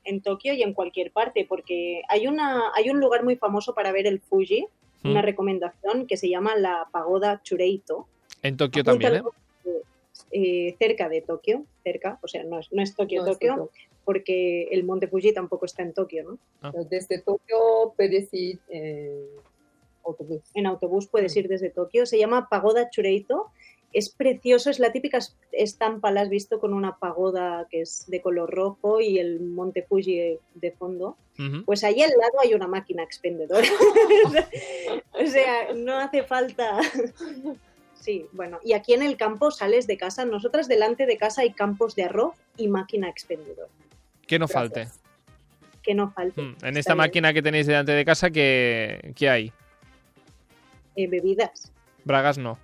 [0.06, 3.92] en Tokio y en cualquier parte, porque hay, una, hay un lugar muy famoso para
[3.92, 4.66] ver el Fuji,
[5.04, 5.10] Mm.
[5.12, 8.08] una recomendación que se llama la Pagoda Chureito.
[8.44, 9.22] En Tokio también, ¿eh?
[10.32, 13.70] Eh, cerca de Tokio, cerca, o sea, no es, no es Tokio, No es Tokio,
[14.06, 16.38] porque el Monte Fuji tampoco está en Tokio, ¿no?
[16.72, 19.26] Pero Desde Tokio puedes ir en
[20.06, 20.42] autobús.
[20.54, 22.06] En autobús puedes ir desde Tokio.
[22.06, 23.48] Se llama Pagoda Chureito.
[23.94, 28.06] Es precioso, es la típica es- estampa, la has visto con una pagoda que es
[28.08, 31.18] de color rojo y el Monte Fuji de fondo.
[31.66, 33.68] Pues ahí al lado hay una máquina expendedora.
[35.14, 36.80] o sea, no hace falta.
[38.02, 41.54] Sí, bueno, y aquí en el campo sales de casa, nosotras delante de casa hay
[41.54, 43.70] campos de arroz y máquina expendedora.
[44.26, 44.74] Que no Gracias.
[44.74, 44.88] falte.
[45.84, 46.42] Que no falte.
[46.42, 46.98] Mm, En esta bien.
[46.98, 49.54] máquina que tenéis delante de casa, ¿qué, qué hay?
[50.96, 51.72] Eh, bebidas.
[52.04, 52.58] Bragas no.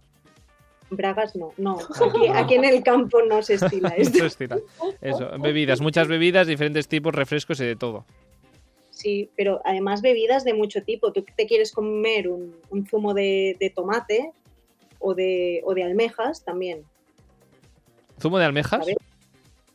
[0.89, 1.77] Bragas no, no.
[2.09, 4.17] Aquí, aquí en el campo no se estila esto.
[4.17, 4.57] Eso estira.
[5.01, 8.05] Eso, bebidas, muchas bebidas, diferentes tipos, refrescos y de todo.
[8.89, 11.11] Sí, pero además bebidas de mucho tipo.
[11.13, 14.31] Tú te quieres comer un, un zumo de, de tomate
[14.99, 16.83] o de, o de almejas también.
[18.21, 18.85] ¿Zumo de almejas?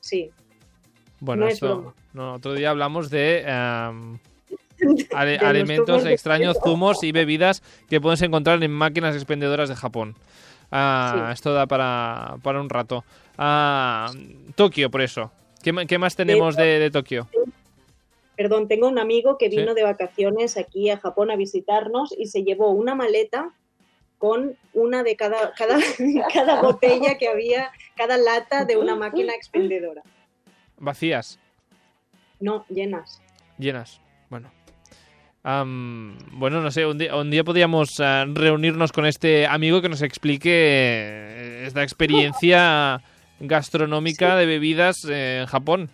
[0.01, 0.31] Sí,
[1.21, 1.95] Bueno, no esto.
[2.13, 4.19] No, otro día hablamos de em,
[5.15, 10.17] ale- alimentos extraños, zumos y bebidas que puedes encontrar en máquinas expendedoras de Japón.
[10.71, 11.33] Ah, Sí.
[11.35, 13.05] Esto da para, para un rato.
[13.39, 14.11] Ah,
[14.57, 15.31] Tokio, por eso.
[15.63, 17.29] ¿Qué, qué más tenemos de, de Tokio?
[18.37, 19.59] Perdón, tengo un amigo que Sí.
[19.59, 23.53] vino de vacaciones aquí a Japón a visitarnos y se llevó una maleta
[24.23, 25.81] con una de cada, cada,
[26.33, 30.03] cada botella que había, cada lata de una máquina expendedora.
[30.79, 31.41] Vacías,
[32.39, 33.21] No, llenas.
[33.59, 34.01] llenas.
[34.31, 34.53] Bueno.
[35.43, 40.03] Bueno, no sé, un día, un día podríamos ah, reunirnos con este amigo que nos
[40.03, 43.03] explique eh, esta experiencia
[43.41, 45.91] gastronómica de bebidas eh, en Japón.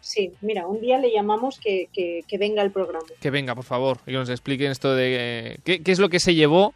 [0.00, 3.04] Sí, mira, un día le llamamos que, que- que venga al programa.
[3.20, 5.16] Que venga, por favor, y que nos expliquen esto de
[5.54, 6.72] eh, qué, qué es lo que se llevó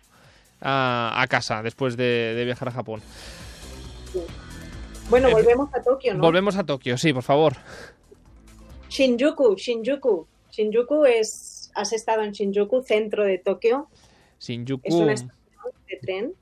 [0.60, 3.00] a, a casa después de, de viajar a Japón.
[5.10, 6.20] Bueno, Eh, volvemos a Tokio, ¿no?
[6.22, 7.54] Volvemos a Tokio, sí, por favor.
[8.88, 10.26] Shinjuku, Shinjuku.
[10.50, 13.88] Shinjuku es, has estado en Shinjuku, centro de Tokio,
[14.40, 14.82] Shinjuku.
[14.84, 16.32] es una estación de tren.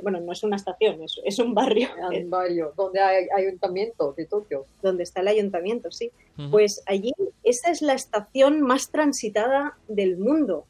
[0.00, 4.26] Bueno, no es una estación, es, es un barrio En barrio, donde hay ayuntamiento de
[4.26, 4.66] Tokio.
[4.82, 6.10] donde está el ayuntamiento, sí.
[6.50, 7.12] Pues allí,
[7.44, 10.66] esa es la estación más transitada del mundo.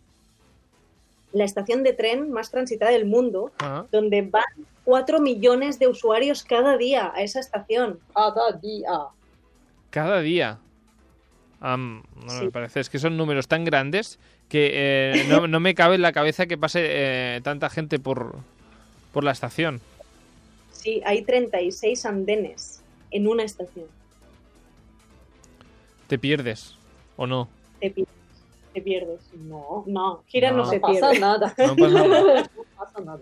[1.37, 3.85] La estación de tren más transitada del mundo, Ajá.
[3.93, 4.43] donde van
[4.85, 7.99] 4 millones de usuarios cada día a esa estación.
[8.15, 8.89] Cada día.
[9.91, 10.59] Cada día.
[11.61, 12.45] No Sí.
[12.47, 14.19] me parece, es que son números tan grandes
[14.49, 18.37] que eh, no, no me cabe en la cabeza que pase eh, tanta gente por,
[19.13, 19.83] por la estación.
[20.73, 23.87] Sí, hay 36 andenes en una estación.
[26.07, 26.77] Te pierdes,
[27.17, 27.49] ¿o no?
[27.81, 28.15] Te pierdes.
[28.77, 29.21] Te pierdes.
[29.35, 30.67] No, no, gira no, No.
[30.67, 31.19] se pasa pierde.
[31.21, 31.55] nada.
[31.59, 32.51] No pasa nada.
[32.57, 33.21] No pasa nada.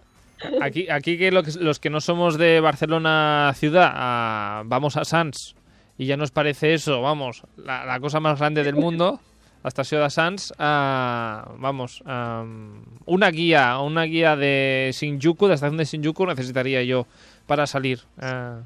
[0.61, 5.55] Aquí, aquí que los, los que no somos de Barcelona ciudad, ah, vamos a Sans
[5.97, 9.21] y ya nos parece eso, vamos, la, la cosa más grande del mundo,
[9.63, 15.55] la estación de Sans, ah, vamos, am, una guía, una guía de Shinjuku, de la
[15.55, 17.07] estación de Shinjuku necesitaría yo
[17.47, 18.01] para salir.
[18.21, 18.59] ah.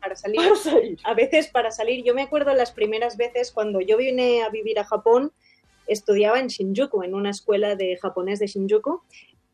[0.00, 0.36] Para salir.
[0.40, 0.98] Para salir.
[1.04, 4.78] A veces para salir, yo me acuerdo las primeras veces cuando yo vine a vivir
[4.78, 5.32] a Japón,
[5.88, 9.02] estudiaba en Shinjuku, en una escuela de japonés de Shinjuku,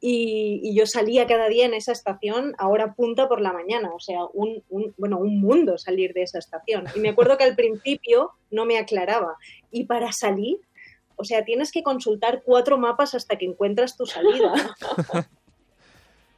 [0.00, 3.90] y, y yo salía cada día en esa estación a hora punta por la mañana,
[3.94, 6.84] o sea, un, un- bueno, un mundo salir de esa estación.
[6.94, 9.36] Y me acuerdo que al principio no me aclaraba,
[9.70, 10.58] y para salir,
[11.16, 14.52] o sea, tienes que consultar cuatro mapas hasta que encuentras tu salida.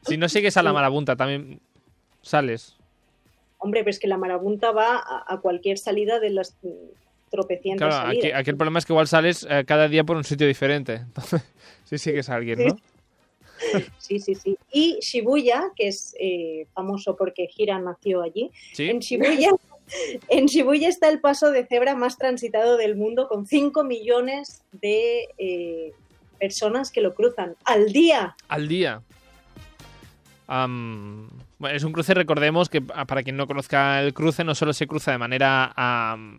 [0.03, 1.61] Si no sigues a la marabunta, también
[2.23, 2.77] sales.
[3.59, 6.57] Hombre, pues que la marabunta va a, a cualquier salida de las
[7.31, 8.41] tropecientas Claro, aquí, salidas.
[8.41, 10.95] aquí el problema es que igual sales eh, cada día por un sitio diferente.
[10.95, 11.43] Entonces,
[11.85, 12.77] si sigues a alguien, ¿no?
[13.99, 14.59] Sí, sí, sí.
[14.71, 18.51] Y Shibuya, que es eh, famoso porque Gira nació allí.
[18.75, 18.91] Sí.
[18.91, 19.51] En Shibuya,
[20.29, 25.29] en Shibuya está el paso de cebra más transitado del mundo con 5 millones de
[25.39, 25.93] eh,
[26.39, 28.37] personas que lo cruzan al día.
[28.49, 29.03] al día.
[30.49, 34.55] Am, bueno, es un cruce, recordemos que ah, para quien no conozca el cruce, no
[34.55, 35.73] solo se cruza de manera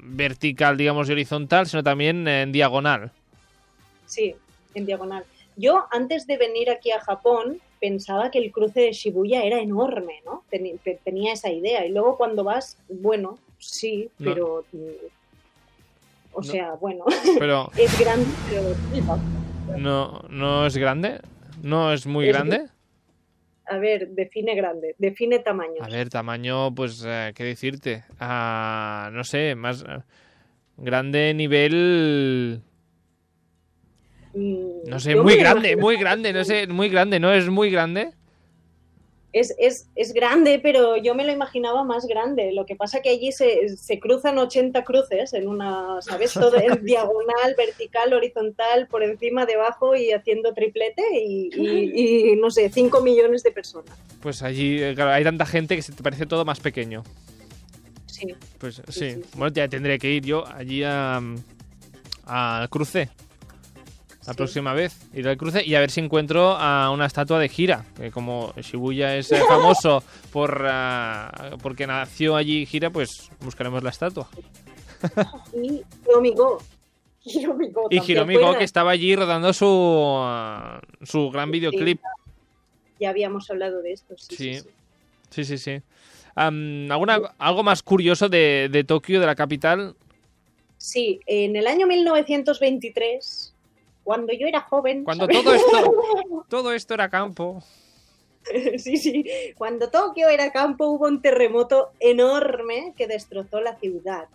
[0.04, 3.12] vertical, digamos, y horizontal, sino también en diagonal.
[4.06, 4.36] Sí,
[4.76, 5.26] en diagonal.
[5.56, 10.22] Yo antes de venir aquí a Japón pensaba que el cruce de Shibuya era enorme,
[10.24, 10.44] ¿no?
[10.50, 11.86] Tenía esa idea.
[11.86, 14.66] Y luego cuando vas, bueno, sí, pero
[16.32, 17.06] O sea, bueno,
[17.40, 21.20] Pero es grande, pero no, no es grande.
[21.64, 22.68] No es muy Es grande.
[23.70, 25.84] A ver, define grande, define tamaño.
[25.84, 28.04] A ver, tamaño, pues, eh, ¿qué decirte?
[28.20, 30.00] Ah, no sé, más eh,
[30.78, 32.62] grande nivel...
[34.34, 37.32] Mm, No sé, yo muy grande, imagino- muy grande, no sé, muy grande, ¿no?
[37.34, 38.12] Es muy grande.
[39.34, 42.54] Es, es, es grande, pero yo me lo imaginaba más grande.
[42.54, 46.34] Lo que pasa que allí se, se cruzan 80 cruces en una, ¿sabes?
[46.34, 52.50] Todo en diagonal, vertical, horizontal, por encima, debajo y haciendo triplete y, y- y, no
[52.50, 53.96] sé, 5 millones de personas.
[54.22, 57.04] Pues allí, eh, claro, hay tanta gente que se te parece todo más pequeño.
[58.06, 58.34] Sí.
[58.58, 59.30] Pues sí, Sí, sí, sí.
[59.36, 61.22] bueno, ya tendré que ir yo allí a,
[62.26, 63.10] al cruce.
[64.28, 64.38] La Sí.
[64.38, 67.86] próxima vez ir al cruce y a ver si encuentro a una estatua de Gira,
[67.96, 73.90] que como Shibuya es eh, famoso por ah, porque nació allí Gira, pues buscaremos la
[73.90, 74.28] estatua.
[75.54, 75.82] Y.
[76.10, 76.60] Hiromigo
[77.90, 78.12] Y.
[78.12, 79.66] Hiromigo que estaba allí rodando su
[80.22, 82.02] ah, su gran videoclip.
[83.00, 84.16] Ya habíamos hablado de esto.
[84.18, 84.60] Sí,
[85.30, 85.58] sí, Sí.
[85.58, 85.82] sí.
[86.36, 89.96] ¿alguna, algo más curioso de, de Tokio, de la capital?
[90.78, 93.54] Sí, en el año 1923,
[94.08, 95.04] cuando yo era joven.
[95.04, 95.44] Cuando ¿sabes?
[95.44, 97.62] todo esto, todo esto era campo.
[98.78, 99.26] Sí, sí.
[99.58, 104.30] Cuando Tokio era campo hubo un terremoto enorme que destrozó la ciudad.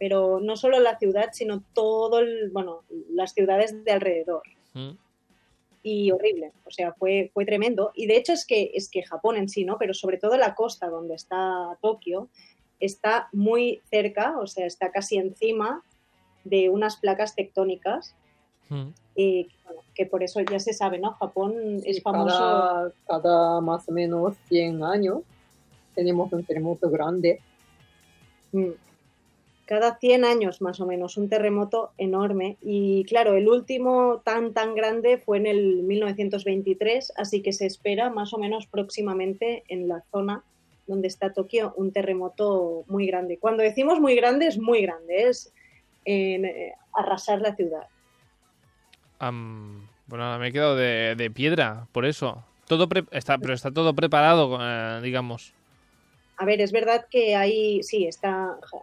[0.00, 4.42] Pero no solo la ciudad, sino todo el, bueno, las ciudades de alrededor.
[4.74, 4.90] Mm.
[5.84, 7.92] Y horrible, o sea, fue, fue tremendo.
[7.94, 9.78] Y de hecho es que, es que Japón en sí, ¿no?
[9.78, 12.30] Pero sobre todo la costa donde está Tokio,
[12.80, 15.84] está muy cerca, o sea, está casi encima
[16.42, 18.16] de unas placas tectónicas,
[18.68, 18.88] Mm.
[19.14, 21.12] que, bueno, que por eso ya se sabe, ¿no?
[21.12, 22.38] Japón Sí, es famoso.
[22.38, 25.22] Cada, cada más o menos 100 años
[25.94, 27.40] tenemos un terremoto grande.
[28.52, 28.70] Mm.
[29.66, 32.56] Cada 100 años más o menos, un terremoto enorme.
[32.62, 38.08] Y claro, el último tan tan grande fue en el 1923, así que se espera
[38.08, 40.42] más o menos próximamente en la zona
[40.86, 43.38] donde está Tokio un terremoto muy grande.
[43.38, 45.52] Cuando decimos muy grande, es muy grande, es
[46.04, 47.86] en, eh, arrasar la ciudad.
[49.18, 52.42] Am, bueno, me he quedado de, de piedra, por eso.
[52.66, 55.52] Todo pre- está, pero está todo preparado, eh, digamos.
[56.36, 58.78] A ver, es verdad que hay, sí, está, Ja-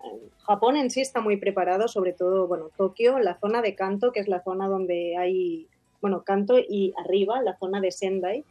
[0.46, 4.20] Japón en sí está muy preparado, sobre todo, bueno, Tokio, la zona de Kanto, que
[4.20, 5.68] es la zona donde hay,
[6.02, 8.44] bueno, Kanto y arriba, la zona de Sendai,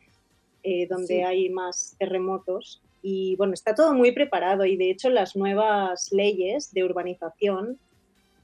[0.63, 1.23] eh, donde Sí.
[1.23, 2.81] hay más terremotos.
[3.03, 7.79] Y bueno, está todo muy preparado y de hecho las nuevas leyes de urbanización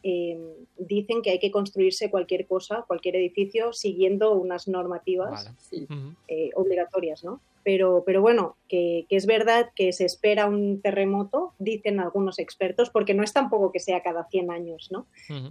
[0.02, 0.38] eh,
[0.78, 5.56] dicen que hay que construirse cualquier cosa, cualquier edificio, siguiendo unas normativas Vale.
[5.58, 5.86] Sí.
[5.90, 6.14] Ujú.
[6.28, 7.40] eh, obligatorias, ¿no?
[7.62, 12.88] Pero, pero bueno, que, que es verdad que se espera un terremoto, dicen algunos expertos,
[12.88, 15.06] porque no es tampoco que sea cada 100 años, ¿no?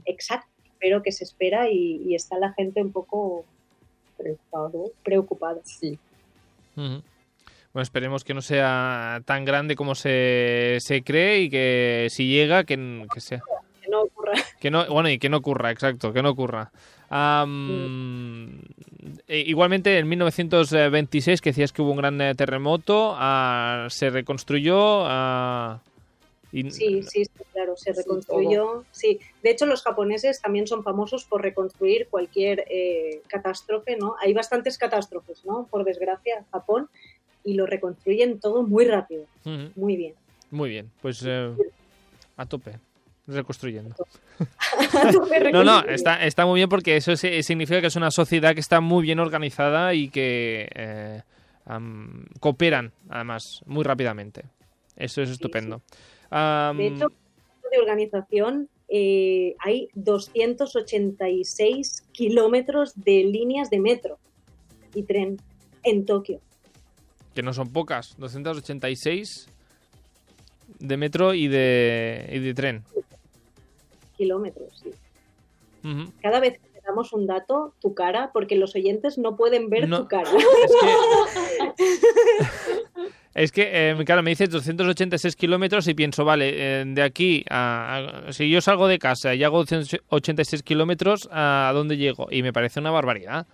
[0.06, 3.46] Exacto, pero que se espera y, y está la gente un poco
[4.18, 4.92] Prestado.
[5.04, 5.62] preocupada.
[5.64, 6.00] Sí.
[6.76, 7.04] Bueno,
[7.84, 13.06] esperemos que no sea tan grande como se, se cree y que si llega, que,
[13.14, 13.44] que sea.
[14.30, 14.44] Que no ocurra.
[14.60, 16.72] Que no, bueno, y que no ocurra, exacto, que no ocurra.
[17.10, 18.60] Am,
[19.28, 25.04] eh, igualmente, en 1926, que decías que hubo un gran eh, terremoto, ah, se reconstruyó.
[25.06, 25.82] ah,
[26.52, 28.86] y- Sí, sí, sí, claro, se reconstruyó.
[28.92, 34.16] Sí, de hecho los japoneses también son famosos por reconstruir cualquier eh, catástrofe, ¿no?
[34.22, 35.68] Hay bastantes catástrofes, ¿no?
[35.72, 36.90] Por desgracia, en Japón,
[37.44, 39.26] y lo reconstruyen todo muy rápido,
[39.76, 40.16] muy bien.
[40.52, 41.54] Muy bien, pues eh,
[42.36, 42.80] a tope,
[43.30, 43.96] reconstruyendo.
[43.96, 44.40] Reconstruyen.
[45.52, 48.82] No, no, está, está muy bien porque eso significa que es una sociedad que está
[48.82, 51.22] muy bien organizada y que eh,
[52.40, 54.44] cooperan, además, muy rápidamente.
[54.96, 55.82] Eso es estupendo.
[56.32, 57.12] De hecho,
[57.72, 64.18] de organización eh, hay 286 kilómetros de líneas de metro
[64.94, 65.38] y tren
[65.84, 66.42] en Tokio.
[67.36, 69.48] que no son pocas, 286
[70.80, 72.84] de metro y de, y de tren.
[74.20, 74.92] Kilómetros, sí.
[76.22, 79.88] Cada vez que te damos un dato, tu cara, porque los oyentes no pueden ver
[79.88, 80.02] No.
[80.02, 80.30] tu cara.
[80.30, 81.72] Es que,
[83.36, 88.24] es que eh, claro, me dices 286 kilómetros y pienso, vale, eh, de aquí a,
[88.28, 92.28] a- Si yo salgo de casa y hago 286 kilómetros, ¿a dónde llego?
[92.30, 93.48] Y me parece una barbaridad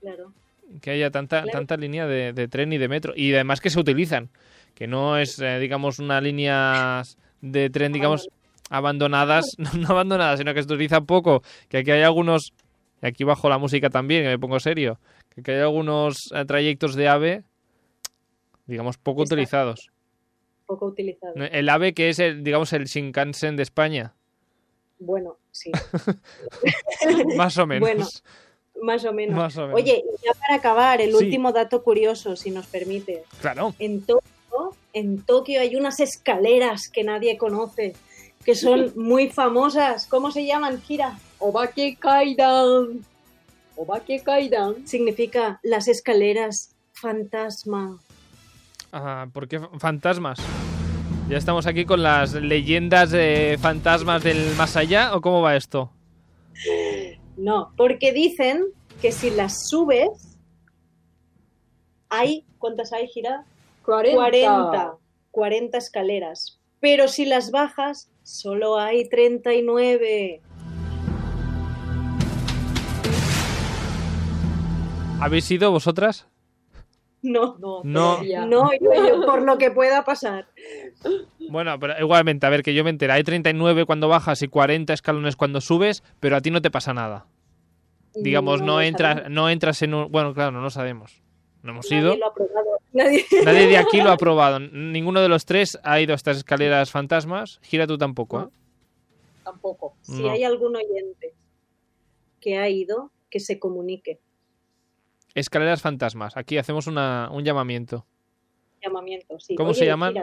[0.00, 0.32] Claro.
[0.80, 1.58] que haya tanta, Claro.
[1.58, 3.12] tanta línea de, de tren y de metro.
[3.14, 4.28] Y además que se utilizan,
[4.74, 7.02] que no es, eh, digamos, una línea
[7.40, 8.28] de tren, digamos,
[8.72, 12.52] abandonadas, no, no abandonadas, sino que se utilizan poco, que aquí hay algunos,
[13.02, 14.98] y aquí bajo la música también, que me pongo serio,
[15.30, 17.42] que aquí hay algunos eh, trayectos de AVE,
[18.66, 19.34] digamos, poco Exacto.
[19.34, 19.90] utilizados.
[20.66, 21.34] Poco utilizado.
[21.36, 24.14] El AVE que es, el, digamos, el Shinkansen de España.
[24.98, 25.70] Bueno, sí.
[27.36, 27.88] Más o menos.
[27.88, 28.06] Bueno,
[28.82, 29.36] más o menos.
[29.36, 29.74] Más o menos.
[29.80, 31.24] Oye, y ya para acabar, el Sí.
[31.24, 33.22] último dato curioso, si nos permite.
[33.40, 33.74] Claro.
[33.78, 37.94] En Tokio, en Tokio hay unas escaleras que nadie conoce,
[38.44, 40.06] que son muy famosas.
[40.06, 41.18] ¿Cómo se llaman, Kira?
[41.38, 43.04] Obake Kaidan.
[43.76, 44.86] Obake Kaidan.
[44.86, 47.98] Significa las escaleras fantasma.
[48.92, 50.38] Ah, ¿Por qué fantasmas?
[51.28, 55.90] ¿Ya estamos aquí con las leyendas de fantasmas del más allá o cómo va esto?
[57.36, 58.64] No, porque dicen
[59.00, 60.36] que si las subes,
[62.08, 63.44] hay, ¿cuántas hay, Gira?
[63.84, 64.14] 40.
[64.14, 64.94] 40,
[65.30, 66.58] 40 escaleras.
[66.82, 70.42] Pero si las bajas, solo hay 39.
[75.20, 76.26] ¿Habéis ido vosotras?
[77.22, 78.20] No, No, No.
[78.46, 80.48] no, yo- por lo que pueda pasar.
[81.48, 83.12] Bueno, pero igualmente, a ver, que yo me enteré.
[83.12, 86.92] Hay 39 cuando bajas y 40 escalones cuando subes, pero a ti no te pasa
[86.92, 87.26] nada.
[88.16, 90.10] Digamos, no, entras, no entras en un...
[90.10, 91.22] Bueno, claro, no lo sabemos.
[91.62, 92.16] No hemos Nadie ido.
[92.16, 92.78] lo ha probado.
[92.92, 94.58] Nadie- Nadie de aquí lo ha probado.
[94.60, 97.60] Ninguno de los tres ha ido a estas escaleras fantasmas.
[97.62, 98.46] Gira tú tampoco, ¿eh?
[99.44, 99.94] Tampoco.
[100.02, 101.34] Si hay algún oyente
[102.40, 104.20] que ha ido, que se comunique.
[105.34, 106.36] Escaleras fantasmas.
[106.36, 108.04] Aquí hacemos una- un llamamiento.
[108.82, 109.54] Llamamiento, sí.
[109.54, 110.14] ¿Cómo Oye, se llaman?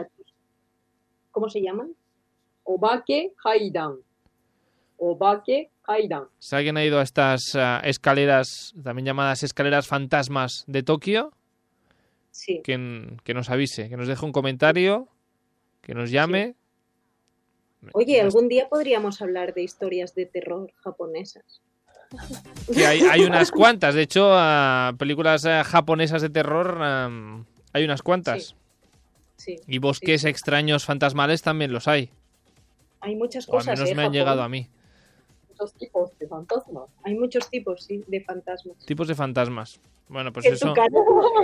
[1.30, 1.94] ¿Cómo se llaman?
[2.64, 3.96] Obake Kaidan.
[4.98, 6.24] Obake Kaidan.
[6.38, 11.32] Si alguien ha ido a estas ah, escaleras, también llamadas escaleras fantasmas de Tokio,
[12.30, 12.60] Sí.
[12.62, 15.08] que, que nos avise, que nos deje un comentario,
[15.82, 16.54] que nos llame.
[17.92, 21.60] Oye, algún día podríamos hablar de historias de terror japonesas.
[22.76, 23.94] Hay, hay unas cuantas.
[23.94, 24.32] De hecho,
[24.98, 26.78] películas japonesas de terror
[27.72, 28.54] hay unas cuantas.
[29.36, 29.56] Sí.
[29.66, 32.10] Y bosques extraños fantasmales también los hay.
[33.00, 33.78] Hay muchas O al cosas.
[33.78, 34.12] menos ¿eh, me han Japón?
[34.12, 34.68] llegado a mí.
[35.60, 36.84] Muchos tipos de fantasmas.
[37.04, 38.78] Hay muchos tipos, sí, de fantasmas.
[38.86, 39.78] Tipos de fantasmas.
[40.08, 40.74] Bueno, pues eso.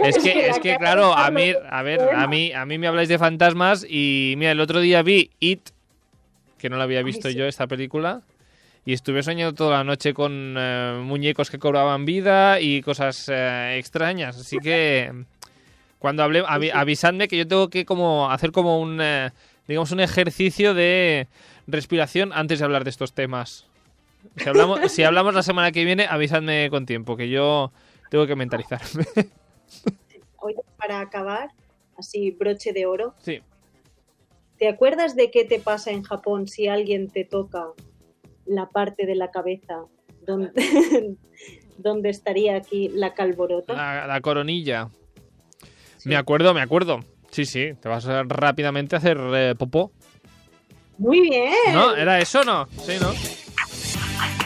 [0.03, 3.11] Es que, es que claro, a mí, a ver, a mí, a mí me habláis
[3.11, 5.69] de fantasmas y mira, el otro día vi It,
[6.57, 7.35] que no la había visto sí.
[7.35, 8.23] yo esta película,
[8.87, 13.77] y estuve soñando toda la noche con eh, muñecos que cobraban vida y cosas eh,
[13.79, 14.39] extrañas.
[14.39, 15.13] Así que
[15.99, 19.31] cuando hablé, avi- avisadme que yo tengo que como hacer como un, eh,
[19.69, 21.29] digamos, un ejercicio de
[21.67, 23.67] respiración antes de hablar de estos temas.
[24.37, 27.73] Si hablamos, si hablamos la semana que viene, avisadme con tiempo, que yo
[28.11, 29.05] tengo que mentalizarme.
[30.39, 31.51] Oye, para acabar,
[31.99, 33.41] así broche de oro, Sí.
[34.59, 37.65] ¿te acuerdas de qué te pasa en Japón si alguien te toca
[38.45, 39.85] la parte de la cabeza
[40.25, 40.53] donde,
[41.79, 43.73] donde estaría aquí la calborota?
[43.75, 44.89] La, la coronilla.
[45.97, 46.09] Sí.
[46.11, 47.01] Me acuerdo, me acuerdo.
[47.31, 49.91] Sí, sí, te vas a rápidamente a hacer eh, popó.
[50.99, 51.53] Muy bien.
[51.73, 51.95] ¿No?
[51.95, 52.67] ¿Era eso o no?
[52.79, 53.11] Sí, ¿no?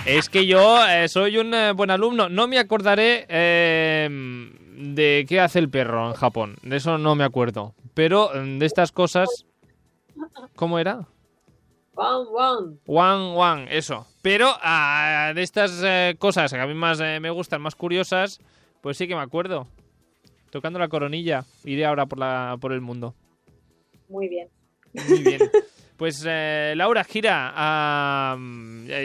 [0.06, 2.28] Es que yo eh, soy un eh, buen alumno.
[2.28, 4.08] No me acordaré eh,
[4.76, 6.56] de qué hace el perro en Japón.
[6.62, 7.74] De eso no me acuerdo.
[7.94, 9.28] Pero eh, de estas cosas...
[10.56, 11.06] ¿Cómo era?
[11.94, 12.78] Wan Wan.
[12.86, 14.06] One, one, eso.
[14.22, 18.40] Pero ah, de estas eh, cosas que a mí más eh, me gustan, más curiosas,
[18.80, 19.66] pues sí que me acuerdo.
[20.50, 21.44] Tocando la coronilla.
[21.64, 23.14] Iré ahora por, la, por el mundo.
[24.08, 24.48] Muy bien.
[24.92, 25.50] Muy bien.
[25.96, 27.52] Pues eh, Laura, gira.
[27.54, 28.36] ah,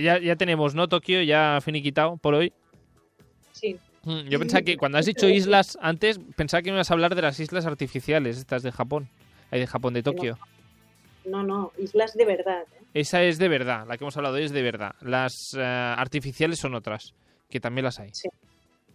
[0.02, 0.88] ya, ya tenemos, ¿no?
[0.88, 2.54] Tokio ya finiquitado por hoy.
[3.52, 3.78] Sí.
[4.04, 7.16] Mm, Yo pensaba que cuando has dicho islas antes, pensaba que me ibas a hablar
[7.16, 9.10] de las islas artificiales, estas de Japón.
[9.52, 10.38] Hay de Japón, de Tokio.
[11.26, 12.62] No, no, islas de verdad.
[12.62, 12.84] ¿eh?
[12.94, 14.96] Esa es de verdad, la que hemos hablado hoy es de verdad.
[15.02, 17.14] Las eh, artificiales son otras,
[17.50, 18.12] que también las hay.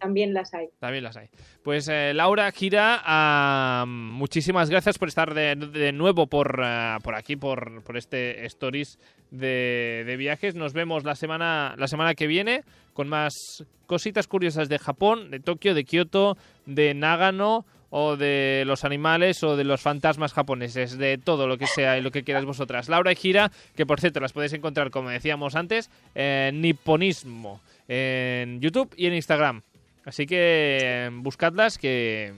[0.01, 0.69] También las hay.
[0.79, 1.27] También las hay.
[1.63, 7.13] Pues eh, Laura, Gira, ah, muchísimas gracias por estar de, de nuevo por, ah, por
[7.13, 8.97] aquí, por, por este Stories
[9.29, 10.55] de, de viajes.
[10.55, 15.39] Nos vemos la semana, la semana que viene con más cositas curiosas de Japón, de
[15.39, 16.35] Tokio, de Kioto,
[16.65, 21.67] de Nagano o de los animales o de los fantasmas japoneses, de todo lo que
[21.67, 22.89] sea y lo que quieras vosotras.
[22.89, 28.61] Laura y Gira, que por cierto las podéis encontrar, como decíamos antes, en Niponismo, en
[28.61, 29.61] YouTube y en Instagram.
[30.05, 32.33] Así que buscadlas que,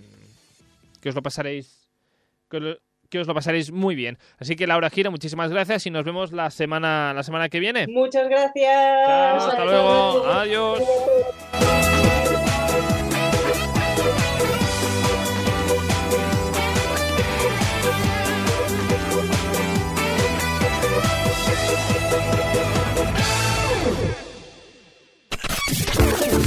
[1.01, 1.89] que os lo pasaréis
[2.49, 2.77] que lo,
[3.09, 4.17] que os lo pasaréis muy bien.
[4.39, 7.87] Así que Laura Gira, muchísimas gracias y nos vemos la semana la semana que viene.
[7.87, 9.07] Muchas gracias.
[9.07, 10.25] Chao, hasta luego.
[10.25, 10.81] Adiós.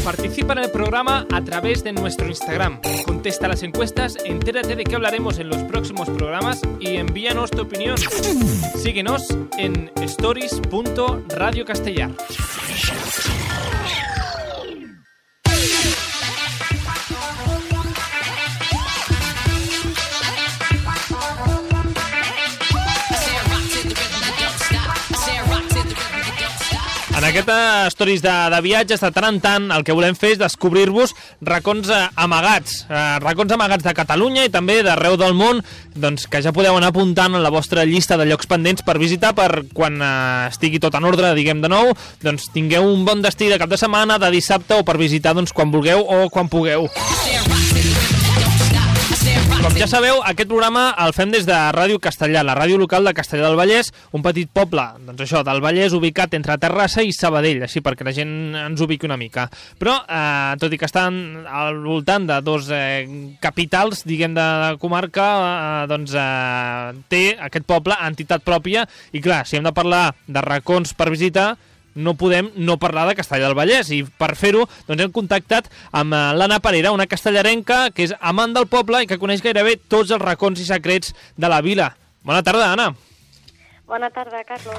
[0.07, 2.81] Participa en el programa a través de nuestro Instagram.
[3.05, 7.97] Contesta las encuestas, entérate de qué hablaremos en los próximos programas y envíanos tu opinión.
[8.77, 12.13] Síguenos en stories.radiocastellar.
[27.37, 30.39] En aquesta Stories de, de viatges, de tant en tant, el que volem fer és
[30.41, 31.13] descobrir-vos
[31.45, 35.61] racons eh, amagats, eh, racons amagats de Catalunya i també d'arreu del món,
[35.93, 39.35] doncs que ja podeu anar apuntant en la vostra llista de llocs pendents per visitar
[39.37, 41.93] per quan eh, estigui tot en ordre, diguem de nou,
[42.25, 45.53] doncs tingueu un bon destí de cap de setmana, de dissabte o per visitar doncs,
[45.53, 46.89] quan vulgueu o quan pugueu.
[49.27, 53.13] Com ja sabeu, aquest programa el fem des de Ràdio Castellà, la ràdio local de
[53.17, 57.65] Castellà del Vallès, un petit poble, doncs això, del Vallès ubicat entre Terrassa i Sabadell,
[57.67, 59.49] així perquè la gent ens ubiqui una mica.
[59.81, 61.19] Però, eh, tot i que estan
[61.51, 67.67] al voltant de dos eh, capitals, diguem, de la comarca, eh, doncs eh, té aquest
[67.67, 71.57] poble entitat pròpia i clar, si hem de parlar de racons per visitar,
[71.97, 76.15] no podem no parlar de Castellà del Vallès i per fer-ho doncs hem contactat amb
[76.15, 80.13] eh, l'Anna Parera, una castellarenca que és amant del poble i que coneix gairebé tots
[80.13, 81.91] els racons i secrets de la vila.
[82.27, 82.93] Bona tarda, Anna.
[83.87, 84.77] Bona tarda, Carlos.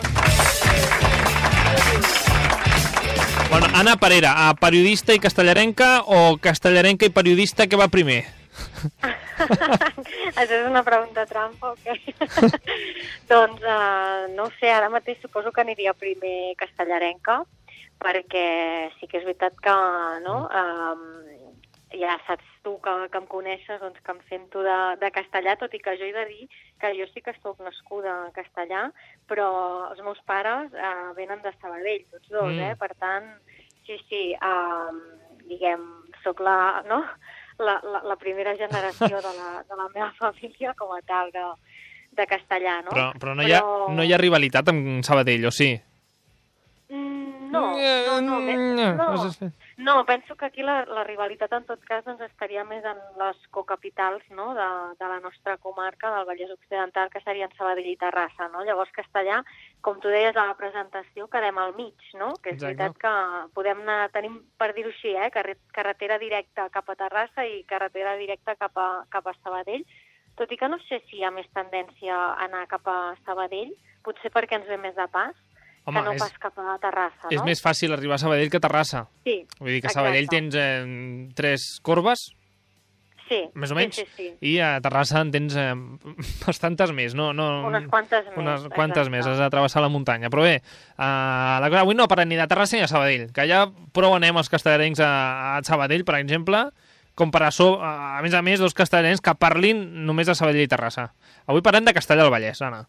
[3.49, 8.36] Bueno, Anna Parera, a periodista i castellarenca o castellarenca i periodista que va primer?
[10.35, 11.95] Això és una pregunta trampa, o què?
[13.31, 17.41] doncs, uh, no sé, ara mateix suposo que aniria primer castellarenca,
[18.01, 18.47] perquè
[18.99, 19.75] sí que és veritat que,
[20.25, 21.05] no, um,
[21.97, 25.73] ja saps tu que, que em coneixes, doncs que em sento de, de castellà, tot
[25.73, 26.49] i que jo he de dir
[26.81, 28.87] que jo sí que sóc nascuda a castellà,
[29.29, 29.47] però
[29.91, 32.59] els meus pares uh, venen de Sabadell, tots dos, Mm.
[32.71, 32.75] eh?
[32.77, 33.31] Per tant,
[33.87, 34.99] sí, sí, um,
[35.47, 35.87] diguem,
[36.25, 37.01] sóc la, no?
[37.59, 41.45] La, la, la primera generació de la, de la meva família com a tal de,
[42.17, 42.93] de castellà, no?
[42.93, 43.61] Però, però no, hi ha,
[43.93, 45.71] no hi ha rivalitat amb Sabadell, o sí?
[47.51, 49.51] No, no, no, Eh, no, no.
[49.77, 53.37] no, penso que aquí la, la rivalitat en tot cas doncs, estaria més en les
[53.51, 54.53] cocapitals no?
[54.57, 54.67] de,
[54.99, 58.47] de la nostra comarca, del Vallès Occidental, que serien Sabadell i Terrassa.
[58.53, 58.63] No?
[58.65, 59.43] Llavors, castellà,
[59.81, 62.33] com tu deies a la presentació, quedem al mig, no?
[62.41, 62.75] que és Exacte.
[62.75, 63.13] veritat que
[63.53, 65.29] podem anar, tenim, per dir-ho així, eh?
[65.31, 69.85] carre- carretera directa cap a Terrassa i carretera directa cap a, cap a Sabadell,
[70.37, 73.71] tot i que no sé si hi ha més tendència a anar cap a Sabadell,
[74.05, 75.33] potser perquè ens ve més de pas,
[75.87, 77.45] Home, que no és, pas cap a Terrassa, és no?
[77.47, 79.05] més fàcil arribar a Sabadell que a Terrassa.
[79.23, 80.01] Sí, Vull dir que a Exacte.
[80.01, 82.25] Sabadell tens eh, tres corbes,
[83.29, 83.39] sí.
[83.55, 85.69] més o sí, menys, Sí, sí, i a Terrassa en tens eh,
[86.45, 87.29] bastantes més, no?
[87.35, 88.37] no Unes quantes més.
[88.39, 89.15] unes quantes exacte.
[89.15, 90.29] més, has de travessar la muntanya.
[90.33, 90.57] Però bé,
[90.97, 93.63] uh, la cosa avui no parlem ni de Terrassa ni de Sabadell, que ja
[93.95, 95.11] prou anem els castellarencs a,
[95.55, 96.65] a Sabadell, per exemple,
[97.17, 100.67] com per a, so, a més a més, dos castellarencs que parlin només de Sabadell
[100.67, 101.07] i Terrassa.
[101.47, 102.83] Avui parlem de Castellà del Vallès, Anna.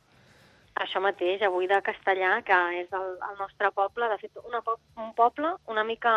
[0.79, 4.61] Això mateix, avui de Castellà, que és el, el nostre poble, de fet, una,
[5.03, 6.13] un poble una mica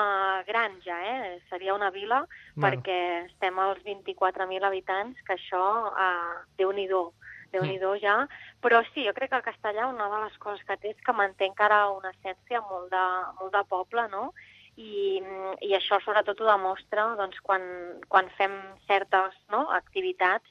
[0.48, 1.40] gran ja, eh?
[1.50, 2.22] Seria una vila,
[2.56, 2.68] Bueno.
[2.68, 5.64] perquè estem als 24.000 habitants, que això,
[5.98, 7.12] eh, Déu-n'hi-do,
[7.52, 8.00] déu nhi Mm.
[8.02, 8.28] ja.
[8.62, 11.14] Però sí, jo crec que el castellà una de les coses que té és que
[11.14, 13.06] manté encara una essència molt de,
[13.40, 14.34] molt de poble, no?
[14.78, 15.22] I,
[15.62, 17.62] i això sobretot ho demostra doncs, quan,
[18.08, 18.54] quan fem
[18.88, 19.68] certes no?
[19.70, 20.48] activitats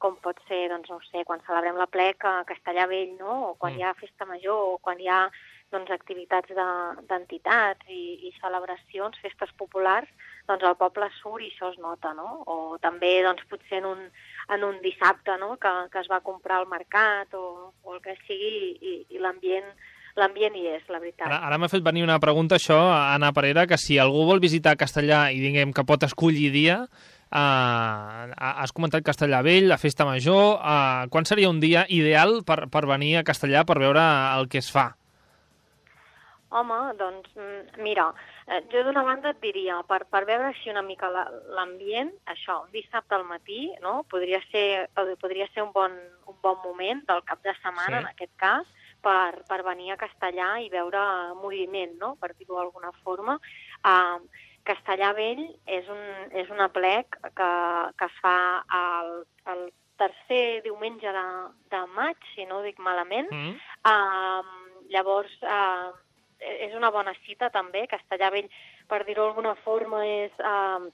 [0.00, 3.50] com pot ser, doncs, no sé, quan celebrem la plec a Castellà Vell, no?
[3.50, 3.78] o quan Mm.
[3.78, 5.28] hi ha festa major, o quan hi ha
[5.70, 10.08] doncs, activitats de- d'entitats i, i celebracions, festes populars,
[10.48, 12.42] doncs el poble surt i això es nota, no?
[12.50, 14.00] O també, doncs, potser en un,
[14.48, 18.16] en un dissabte, no?, que, que es va comprar al mercat o, o el que
[18.26, 19.68] sigui i, i l'ambient
[20.18, 21.28] l'ambient hi és, la veritat.
[21.28, 24.40] Ara, ara m'ha fet venir una pregunta, això, a Anna Parera, que si algú vol
[24.42, 26.80] visitar Castellà i diguem que pot escollir dia,
[27.30, 32.66] uh, has comentat Castellà Vell, la Festa Major, uh, quan seria un dia ideal per,
[32.70, 34.02] per venir a Castellà per veure
[34.38, 34.90] el que es fa?
[36.50, 38.08] Home, doncs, mm, mira,
[38.48, 42.64] eh, jo d'una banda et diria, per, per veure així una mica la- l'ambient, això,
[42.64, 44.02] un dissabte al matí, no?
[44.10, 44.88] podria ser,
[45.20, 45.94] podria ser un, bon,
[46.26, 48.02] un bon moment del cap de setmana, Sí.
[48.02, 48.66] en aquest cas,
[49.00, 50.98] per, per venir a Castellà i veure
[51.38, 52.16] moviment, no?
[52.20, 53.38] per dir-ho d'alguna forma.
[53.86, 54.18] Uh,
[54.70, 56.00] Castellà Vell és un,
[56.38, 57.50] és un aplec que,
[57.98, 58.36] que es fa
[58.78, 59.12] el,
[59.52, 59.64] el
[60.00, 61.26] tercer diumenge de,
[61.72, 63.58] de maig, si no ho dic malament, Mm?
[63.90, 64.48] Um,
[64.92, 65.90] llavors, uh,
[66.40, 68.48] és una bona cita també, Castellà Vell,
[68.88, 70.88] per dir-ho d'alguna forma, és uh,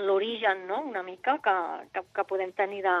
[0.00, 1.54] l'origen, no?, una mica, que,
[1.94, 2.94] que, que podem tenir de,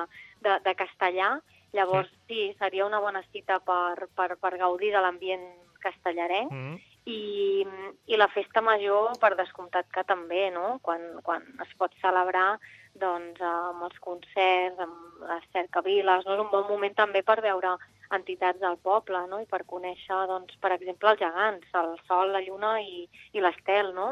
[0.44, 1.34] de, de castellà.
[1.74, 5.46] Llavors, sí, seria una bona cita per, per, per gaudir de l'ambient
[5.82, 6.93] castellarenc Mm?
[7.04, 7.64] I,
[8.06, 10.78] i la festa major, per descomptat que també, no?
[10.82, 12.54] Quan, quan es pot celebrar
[13.00, 16.36] doncs, amb els concerts, amb les cercaviles, no?
[16.36, 17.74] és un bon moment també per veure
[18.14, 19.40] entitats del poble no?
[19.42, 23.90] i per conèixer, doncs, per exemple, els gegants, el sol, la lluna i, i l'estel,
[23.96, 24.08] no?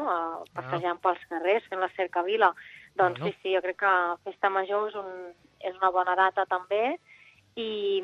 [0.57, 2.51] Passejant pels carrers, fent la cercavila.
[2.93, 3.31] Doncs Bueno.
[3.31, 3.93] sí, sí, jo crec que
[4.27, 5.31] Festa Major és, un,
[5.63, 6.97] és una bona data també
[7.55, 8.01] i,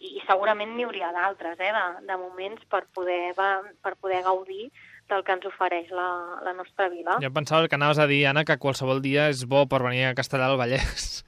[0.00, 4.70] i segurament n'hi hauria d'altres, eh, de, de moments per poder, per poder gaudir
[5.08, 6.08] del que ens ofereix la,
[6.44, 7.16] la nostra vila.
[7.22, 10.14] Jo pensava que anaves a dir, Anna, que qualsevol dia és bo per venir a
[10.18, 11.24] Castellar del Vallès.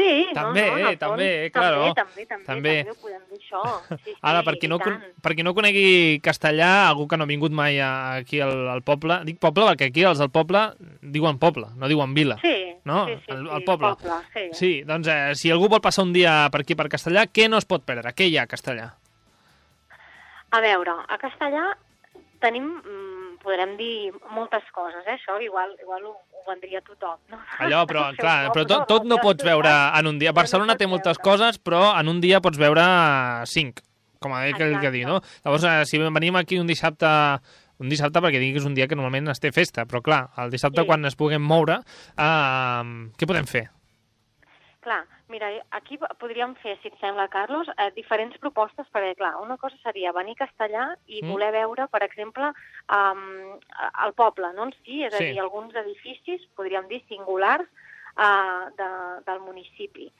[0.00, 1.80] Sí, També, no, no, eh, també, fons, claro.
[1.92, 2.70] També, també, també, També.
[2.78, 3.62] també ho podem dir això.
[3.90, 5.02] Sí, sí, Ara, per qui, no, tant.
[5.20, 9.18] per qui no conegui castellà, algú que no ha vingut mai aquí al, al poble,
[9.28, 10.62] dic poble perquè aquí els del poble
[11.02, 12.38] diuen poble, no diuen vila.
[12.40, 12.54] Sí,
[12.84, 13.04] No?
[13.06, 13.94] sí, sí, El- sí, el poble.
[14.32, 14.48] sí.
[14.56, 17.58] Sí, doncs eh, si algú vol passar un dia per aquí per Castellà, què no
[17.60, 18.14] es pot perdre?
[18.16, 18.88] Què hi ha a Castellà?
[20.50, 21.68] A veure, a Castellà
[22.40, 25.18] tenim, mm, podrem dir moltes coses, eh?
[25.18, 27.38] Això igual, igual ho, ho vendria tothom, no?
[27.60, 29.70] Allò, però, clar, però tot, tot no pots veure
[30.00, 30.32] en un dia.
[30.32, 32.82] Barcelona té moltes coses, però en un dia pots veure
[33.46, 33.84] cinc,
[34.20, 35.20] com a dir que, dir, no?
[35.44, 37.08] Llavors, eh, si venim aquí un dissabte
[37.80, 40.28] un dissabte perquè digui que és un dia que normalment es té festa, però clar,
[40.38, 40.86] el dissabte Sí.
[40.86, 41.80] quan es puguem moure,
[42.16, 42.82] eh,
[43.18, 43.70] què podem fer?
[44.80, 49.58] Clar, mira, aquí podríem fer, si et sembla, Carlos, eh, diferents propostes, perquè, clar, una
[49.58, 51.28] cosa seria venir a Castellà i Mm.
[51.28, 52.48] voler veure, per exemple,
[52.88, 53.58] um,
[54.06, 55.24] el poble, no en si, és Sí.
[55.24, 57.66] a dir, alguns edificis, podríem dir, singulars
[58.16, 58.88] uh, de,
[59.24, 60.10] del municipi.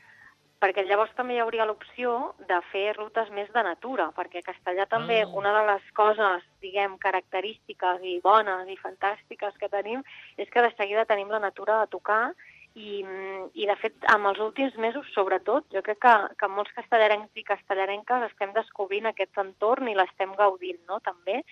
[0.61, 4.87] Perquè llavors també hi hauria l'opció de fer rutes més de natura, perquè a Castellà
[4.87, 5.29] també Ah.
[5.33, 10.03] una de les coses, diguem, característiques i bones i fantàstiques que tenim
[10.37, 12.35] és que de seguida tenim la natura a tocar
[12.75, 16.73] i, mm, i de fet, amb els últims mesos, sobretot, jo crec que, que molts
[16.73, 21.43] castellarencs i castellarenques estem descobrint aquest entorn i l'estem gaudint, no?, també.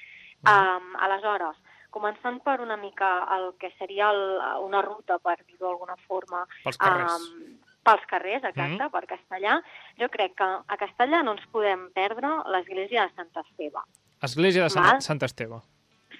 [0.46, 1.56] Um, aleshores,
[1.90, 6.76] començant per una mica el que seria el, una ruta, per dir-ho d'alguna forma, Pels
[6.78, 7.26] carrers.
[7.32, 7.58] um,
[7.88, 8.90] pels carrers, exacte, Mhm.
[8.92, 9.56] per Castellà,
[9.98, 13.80] jo crec que a Castellà no ens podem perdre l'església de Sant Esteve.
[14.22, 15.00] Església de Sant.
[15.00, 15.60] Sant Esteve.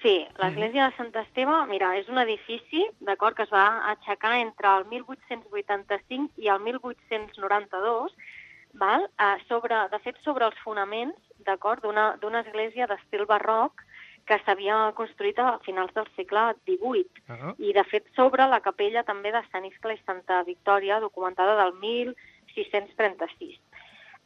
[0.01, 4.77] Sí, l'església de Sant Esteve, mira, és un edifici, d'acord, que es va aixecar entre
[4.77, 8.13] el 1885 i el 1892,
[8.73, 9.09] val?
[9.19, 11.15] Eh, sobre, de fet, sobre els fonaments,
[11.45, 13.83] d'acord, d'una d'una església d'estil barroc
[14.29, 17.23] que s'havia construït a finals del segle XVIII.
[17.33, 17.53] Ah.
[17.57, 21.73] I, de fet, sobre la capella també de Sant Iscle i Santa Victòria, documentada del
[21.81, 23.57] 1636.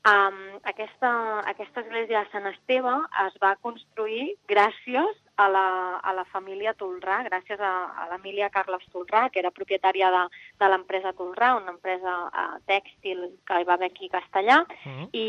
[0.03, 1.09] Um, aquesta,
[1.47, 2.91] aquesta església de Sant Esteve
[3.23, 5.67] es va construir gràcies a la,
[6.03, 7.71] a la família Tolrà, gràcies a,
[8.03, 10.25] a l'Emília Carles Tolrà, que era propietària de,
[10.59, 15.07] de l'empresa Tolrà, una empresa uh, tèxtil que hi va haver aquí a Castellà, Mhm.
[15.15, 15.25] i,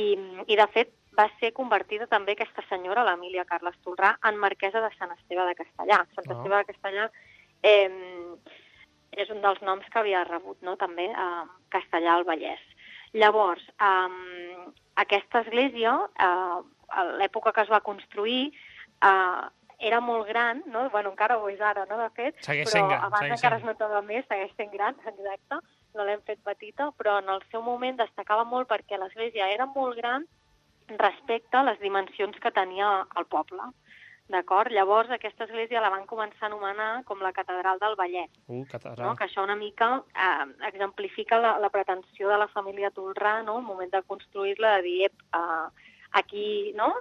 [0.51, 4.91] i de fet va ser convertida també aquesta senyora, l'Emília Carles Tolrà, en marquesa de
[4.99, 6.03] Sant Esteve de Castellà.
[6.15, 6.37] Sant Ah.
[6.37, 7.09] Esteve de Castellà
[7.63, 7.91] eh,
[9.13, 10.77] és un dels noms que havia rebut no?
[10.77, 12.63] també a Castellà al Vallès.
[13.15, 18.53] Llavors, eh, aquesta església, eh, a l'època que es va construir,
[19.03, 19.45] eh,
[19.79, 20.89] era molt gran, no?
[20.91, 21.99] bueno, encara ho és ara, no?
[21.99, 23.65] de fet, Segueix però gran, abans segueix encara sent.
[23.65, 25.59] es notava més, segueix sent gran, exacte,
[25.95, 29.99] no l'hem fet petita, però en el seu moment destacava molt perquè l'església era molt
[29.99, 30.27] gran
[30.89, 33.63] respecte a les dimensions que tenia el poble.
[34.29, 34.73] D'acord?
[34.73, 38.67] Llavors, aquesta església la van començar a anomenar com la catedral del Vallès, Uh, no?
[38.71, 39.17] catedral.
[39.19, 43.57] que això una mica eh, exemplifica la, la pretensió de la família Tolrà, no?
[43.59, 45.69] al moment de construir-la, de dir, ep, eh,
[46.13, 46.95] aquí, no?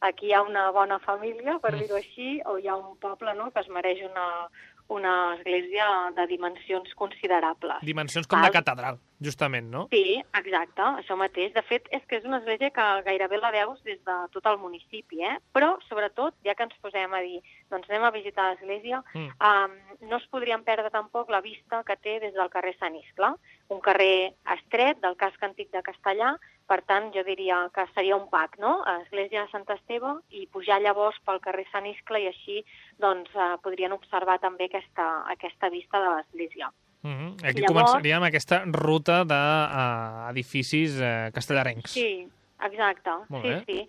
[0.00, 1.78] aquí hi ha una bona família, per Mm.
[1.80, 3.50] dir-ho així, o hi ha un poble no?
[3.50, 4.48] que es mereix una,
[4.88, 5.84] una església
[6.16, 7.82] de dimensions considerables.
[7.82, 8.52] Dimensions com de Val.
[8.52, 9.86] catedral, justament, no?
[9.92, 11.52] Sí, exacte, això mateix.
[11.52, 14.56] De fet, és que és una església que gairebé la veus des de tot el
[14.58, 15.36] municipi, eh?
[15.52, 19.28] Però, sobretot, ja que ens posem a dir, doncs anem a visitar l'església, Mm.
[19.44, 23.34] um, no es podrien perdre tampoc la vista que té des del carrer Sant Iscle,
[23.68, 26.38] un carrer estret del casc antic de Castellà,
[26.68, 28.82] per tant, jo diria que seria un pack, no?
[28.84, 32.58] A Església de Sant Esteve i pujar llavors pel carrer Sant Iscle i així
[33.00, 36.68] doncs, eh, podrien observar també aquesta, aquesta vista de l'església.
[37.02, 37.36] Mhm.
[37.44, 41.92] Aquí Llavors- començaríem aquesta ruta d'edificis eh, castellarencs.
[41.92, 42.28] Sí,
[42.60, 43.10] exacte.
[43.28, 43.64] Molt sí, bé.
[43.66, 43.88] sí.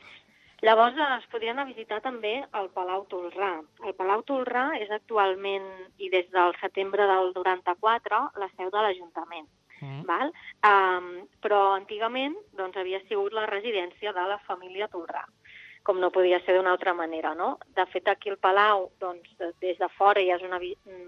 [0.62, 3.62] Llavors eh, es podrien anar a visitar també el Palau Tolrà.
[3.86, 5.68] El Palau Tolrà és actualment,
[5.98, 9.48] i des del setembre del 94, la seu de l'Ajuntament.
[9.82, 10.04] Mhm.
[10.06, 10.32] Val?
[10.64, 15.26] Um, però antigament doncs, havia sigut la residència de la família Tolrà
[15.84, 17.58] com no podia ser d'una altra manera, no?
[17.74, 19.30] De fet, aquí al Palau, doncs,
[19.62, 20.60] des de fora ja és una,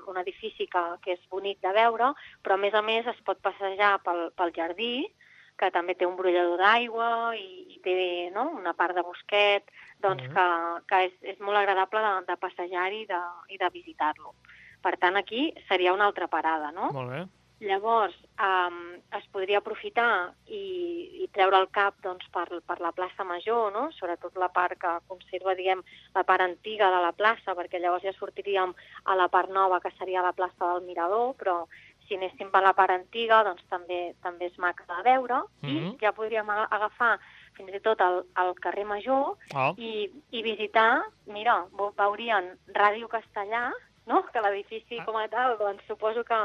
[0.07, 3.38] un edifici que, que és bonic de veure, però a més a més es pot
[3.43, 5.13] passejar pel, pel jardí,
[5.59, 8.47] que també té un brollador d'aigua i, i té no?
[8.57, 9.67] una part de bosquet,
[9.99, 10.34] doncs Mhm.
[10.34, 14.34] que, que és, és molt agradable de, de passejar-hi i de, i de visitar-lo.
[14.82, 16.89] Per tant, aquí seria una altra parada, no?
[16.91, 17.22] Molt bé.
[17.62, 18.78] Llavors, um,
[19.14, 23.84] es podria aprofitar i, i treure el cap doncs, per, per la plaça Major, no?
[23.93, 25.84] sobretot la part que conserva diguem,
[26.16, 28.74] la part antiga de la plaça, perquè llavors ja sortiríem
[29.05, 31.59] a la part nova, que seria la plaça del Mirador, però
[32.07, 35.93] si anéssim per la part antiga, doncs també també és maca de veure, Mhm.
[35.93, 37.20] i ja podríem aga- agafar
[37.53, 43.07] fins i tot el, el carrer Major Oh, i, i visitar, mira, veu- veurien Ràdio
[43.07, 43.70] Castellà,
[44.07, 44.26] no?
[44.34, 45.05] que l'edifici Ah.
[45.05, 46.36] com a tal, doncs suposo que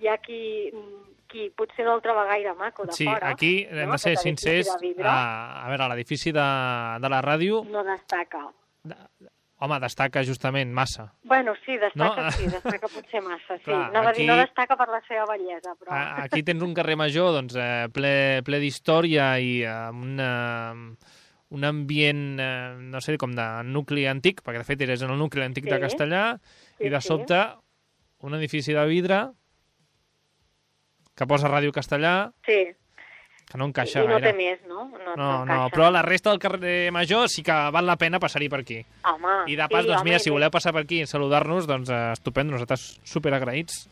[0.00, 0.70] hi ha qui,
[1.30, 3.28] qui potser no el troba gaire maco de sí, fora.
[3.30, 3.92] aquí hem no?
[3.92, 4.68] de ser sincers.
[4.80, 4.94] de.
[5.02, 6.44] A, a veure, l'edifici de,
[7.00, 8.48] de la ràdio, No destaca.
[9.64, 11.06] home, destaca justament massa.
[11.22, 12.30] Bueno, sí, destaca, No?
[12.32, 13.64] sí, destaca potser massa, sí.
[13.70, 15.90] Clar, no, va dir, no aquí- destaca per la seva bellesa, però...
[15.94, 20.74] A- Aquí tens un carrer major doncs, eh, ple, ple d'història i eh, una,
[21.54, 25.18] un ambient, eh, no sé, com de nucli antic, perquè de fet eres en el
[25.22, 25.82] nucli antic de Sí.
[25.86, 26.24] Castellà,
[26.76, 27.08] Sí, i de sí.
[27.08, 27.40] sobte
[28.26, 29.22] un edifici de vidre
[31.14, 32.72] que posa Ràdio Castellà, Sí,
[33.50, 34.32] que no encaixa i no gaire.
[34.32, 34.86] té més, no?
[34.88, 35.68] No, no, no, encaixa.
[35.74, 38.80] però la resta del carrer Major sí que val la pena passar-hi per aquí.
[39.04, 41.66] Home, I de pas, sí, doncs home, mira, si voleu passar per aquí i saludar-nos,
[41.70, 43.84] doncs eh, estupendo, nosaltres superagraïts.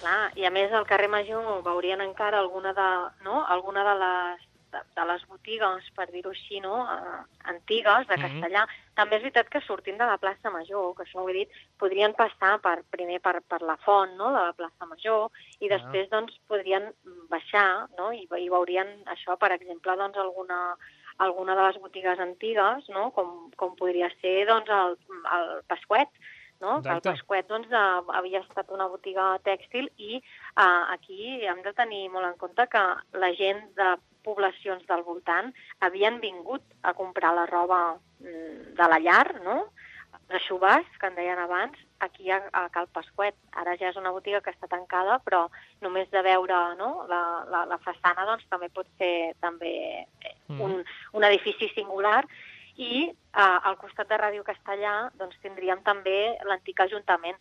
[0.00, 2.88] Clar, i a més al carrer Major veurien encara alguna de,
[3.24, 3.44] no?
[3.46, 4.42] alguna de les
[4.74, 6.80] de, de les botigues, per dir-ho així, no?
[6.82, 7.22] Uh,
[7.54, 8.24] antigues, de Mhm.
[8.26, 8.66] castellà.
[8.94, 12.12] També és veritat que sortint de la plaça Major, que això ho he dit, podrien
[12.14, 14.28] passar per, primer per, per la font no?
[14.34, 15.78] de la plaça Major i Ah.
[15.78, 16.92] després doncs, podrien
[17.30, 18.12] baixar no?
[18.12, 20.76] I, i veurien això, per exemple, doncs, alguna,
[21.18, 23.10] alguna de les botigues antigues, no?
[23.12, 24.96] com, com podria ser doncs, el,
[25.36, 26.08] el Pasquet,
[26.60, 26.80] no?
[26.82, 27.10] que el Exacte.
[27.10, 32.26] Pasquet doncs, eh, havia estat una botiga tèxtil i eh, aquí hem de tenir molt
[32.30, 32.84] en compte que
[33.18, 37.80] la gent de poblacions del voltant havien vingut a comprar la roba
[38.20, 39.64] mm, de la llar, no?
[40.30, 43.34] de Xubàs, que en deien abans, aquí a, a Cal Pasquet.
[43.60, 45.48] Ara ja és una botiga que està tancada, però
[45.84, 47.04] només de veure no?
[47.10, 49.74] la, la, la façana doncs, també pot ser també
[50.24, 50.60] eh, Mm.
[50.60, 52.24] un, un edifici singular
[52.76, 57.38] i eh, al costat de Ràdio Castellà doncs, tindríem també l'antic Ajuntament,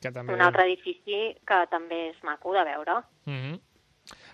[0.00, 0.32] Que també...
[0.32, 3.02] un altre edifici que també és maco de veure.
[3.26, 3.60] Mm -hmm.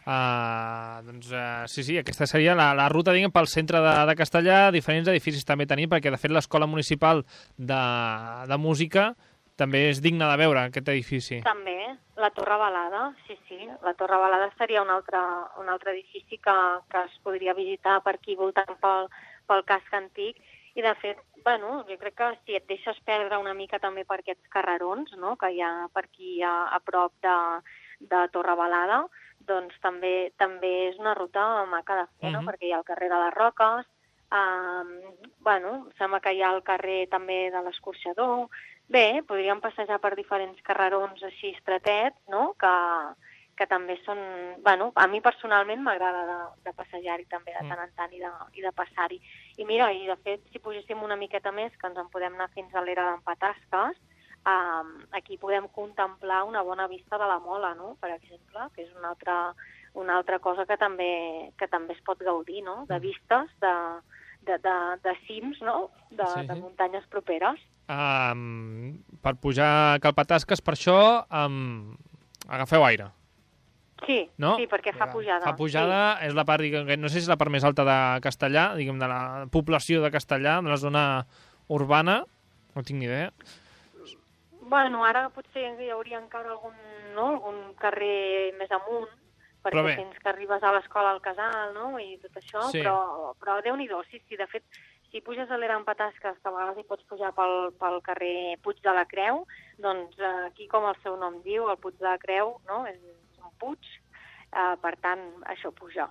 [0.02, 4.16] Uh, doncs uh, sí, sí, aquesta seria la, la ruta diguem, pel centre de, de
[4.18, 7.22] Castellà, diferents edificis també tenim, perquè de fet l'escola municipal
[7.56, 7.82] de,
[8.50, 9.12] de música
[9.62, 11.38] també és digna de veure, aquest edifici.
[11.46, 11.76] També,
[12.18, 15.20] la Torre Balada, sí, sí, la Torre Balada seria un altre,
[15.60, 16.56] un altre edifici que,
[16.90, 19.06] que es podria visitar per aquí voltant pel,
[19.46, 20.40] pel casc antic
[20.74, 24.20] i de fet, bueno, jo crec que si et deixes perdre una mica també per
[24.20, 25.36] aquests carrerons no?
[25.36, 27.36] que hi ha per aquí a, a prop de,
[28.08, 29.04] de Torre Balada,
[29.46, 32.42] doncs també també és una ruta maca de fer, no?
[32.42, 32.48] Mhm.
[32.48, 33.86] perquè hi ha el carrer de les Roques,
[34.32, 34.92] um,
[35.40, 38.48] bueno, sembla que hi ha el carrer també de l'Escorxador,
[38.92, 42.72] Bé, podríem passejar per diferents carrerons així estretets, no?, que,
[43.56, 44.18] que també són...
[44.64, 47.70] Bueno, a mi personalment m'agrada de, de passejar-hi també de Mm.
[47.70, 49.20] tant en tant i de, i de passar-hi.
[49.56, 52.50] I mira, i de fet, si pugéssim una miqueta més, que ens en podem anar
[52.52, 53.96] fins a l'era d'en Patasques,
[54.46, 58.90] um, aquí podem contemplar una bona vista de la Mola, no?, per exemple, que és
[58.98, 59.54] una altra,
[59.94, 63.02] una altra cosa que també, que també es pot gaudir, no?, de Mm.
[63.02, 63.74] vistes, de,
[64.42, 66.60] de, de, de cims, no?, de, Sí, de sí.
[66.60, 67.60] muntanyes properes.
[67.92, 71.96] Um, per pujar Calpatasques, per això, um,
[72.48, 73.10] agafeu aire.
[74.06, 74.56] Sí, No?
[74.56, 75.44] sí, perquè fa pujada.
[75.44, 76.64] Fa pujada, és la part,
[76.98, 80.10] no sé si és la part més alta de Castellà, diguem, de la població de
[80.10, 81.26] Castellà, de la zona
[81.68, 82.24] urbana,
[82.74, 83.30] no tinc ni idea.
[84.62, 86.74] Bueno, ara potser hi hauria encara algun,
[87.16, 87.26] no?
[87.34, 89.08] algun carrer més amunt,
[89.62, 89.96] perquè Però bé.
[89.98, 92.80] fins que arribes a l'escola al casal, no?, i tot això, Sí.
[92.80, 94.64] però, però Déu-n'hi-do, sí, sí, de fet,
[95.10, 98.56] si puges a l'era en Patasques, que a vegades hi pots pujar pel, pel carrer
[98.62, 99.44] Puig de la Creu,
[99.78, 102.98] doncs eh, aquí, com el seu nom diu, el Puig de la Creu, no?, és
[103.42, 103.78] un puig,
[104.52, 106.08] eh, per tant, això puja.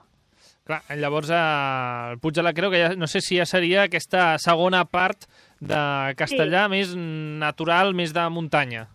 [0.65, 3.83] Clar, llavors eh, el Puig de la Creu, que ja, no sé si ja seria
[3.87, 5.27] aquesta segona part
[5.61, 5.81] de
[6.17, 8.87] Castellà, més natural, més de muntanya.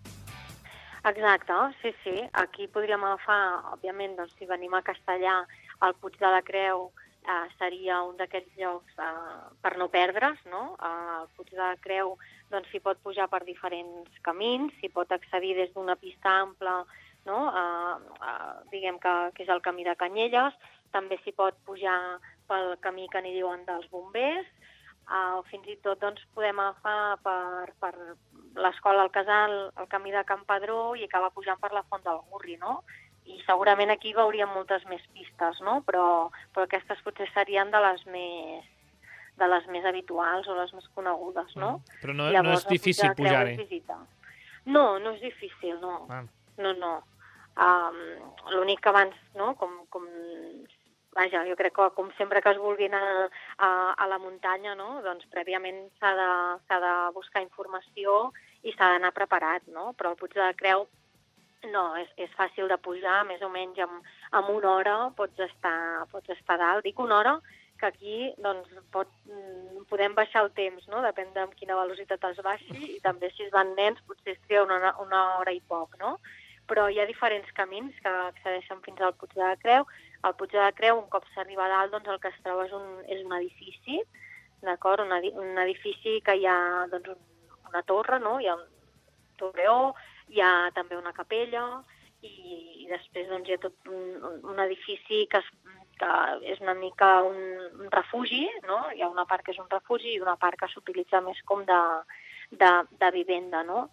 [1.06, 2.16] Exacte, sí, sí.
[2.42, 5.44] Aquí podríem agafar, òbviament, doncs, si venim a Castellà,
[5.86, 6.88] el Puig de la Creu
[7.22, 10.74] eh, seria un d'aquests llocs eh, per no perdre's, no?
[10.74, 12.16] Eh, el Puig de la Creu
[12.50, 16.80] doncs, s'hi pot pujar per diferents camins, s'hi pot accedir des d'una pista ampla,
[17.26, 17.38] no?
[17.50, 17.94] eh,
[18.26, 20.58] eh, diguem que, que és el camí de Canyelles,
[20.94, 21.98] també s'hi pot pujar
[22.50, 24.50] pel camí que n'hi diuen dels bombers,
[25.08, 27.94] uh, fins i tot doncs, podem agafar per, per
[28.62, 32.22] l'escola al casal el camí de Can Padró i acabar pujant per la Font del
[32.30, 32.82] Gurri, no?
[33.26, 35.80] I segurament aquí veuríem moltes més pistes, no?
[35.86, 38.72] Però, però aquestes potser serien de les més
[39.36, 41.76] de les més habituals o les més conegudes, no?
[41.76, 41.98] Mm.
[42.00, 43.82] Però no, no és difícil pujar-hi.
[44.64, 46.06] No, no és difícil, no.
[46.08, 46.22] Ah.
[46.56, 46.94] No, no.
[47.56, 48.00] Um,
[48.54, 50.06] L'únic que abans, no, com, com
[51.16, 53.02] vaja, jo crec que com sempre que es vulgui anar
[53.58, 55.00] a, a la muntanya, no?
[55.06, 56.30] doncs prèviament s'ha de,
[56.84, 58.30] de buscar informació
[58.62, 59.92] i s'ha d'anar preparat, no?
[59.96, 60.86] Però el Puig de la Creu
[61.72, 64.00] no, és, és fàcil de pujar, més o menys en,
[64.38, 66.84] en una hora pots estar, pots estar dalt.
[66.84, 67.36] Dic una hora
[67.80, 71.02] que aquí doncs, pot, mm, podem baixar el temps, no?
[71.04, 74.64] depèn de quina velocitat es baixi, i també si es van nens potser es tria
[74.64, 76.16] una, una hora i poc, no?
[76.66, 79.86] Però hi ha diferents camins que accedeixen fins al Puig de la Creu,
[80.22, 82.66] al Puig de la Creu, un cop s'arriba a dalt, doncs el que es troba
[82.66, 84.00] és un, és un edifici,
[84.64, 85.04] d'acord?
[85.04, 86.58] Un, edi un edifici que hi ha
[86.92, 88.38] doncs, un, una torre, no?
[88.40, 88.66] Hi ha un
[89.40, 89.94] torreó,
[90.32, 91.66] hi ha també una capella,
[92.24, 92.32] i,
[92.84, 96.12] i després doncs, hi ha tot un, un edifici que, es, que
[96.52, 97.40] és una mica un,
[97.82, 98.82] un refugi, no?
[98.94, 101.64] Hi ha una part que és un refugi i una part que s'utilitza més com
[101.68, 101.80] de,
[102.50, 103.88] de, de vivenda, no?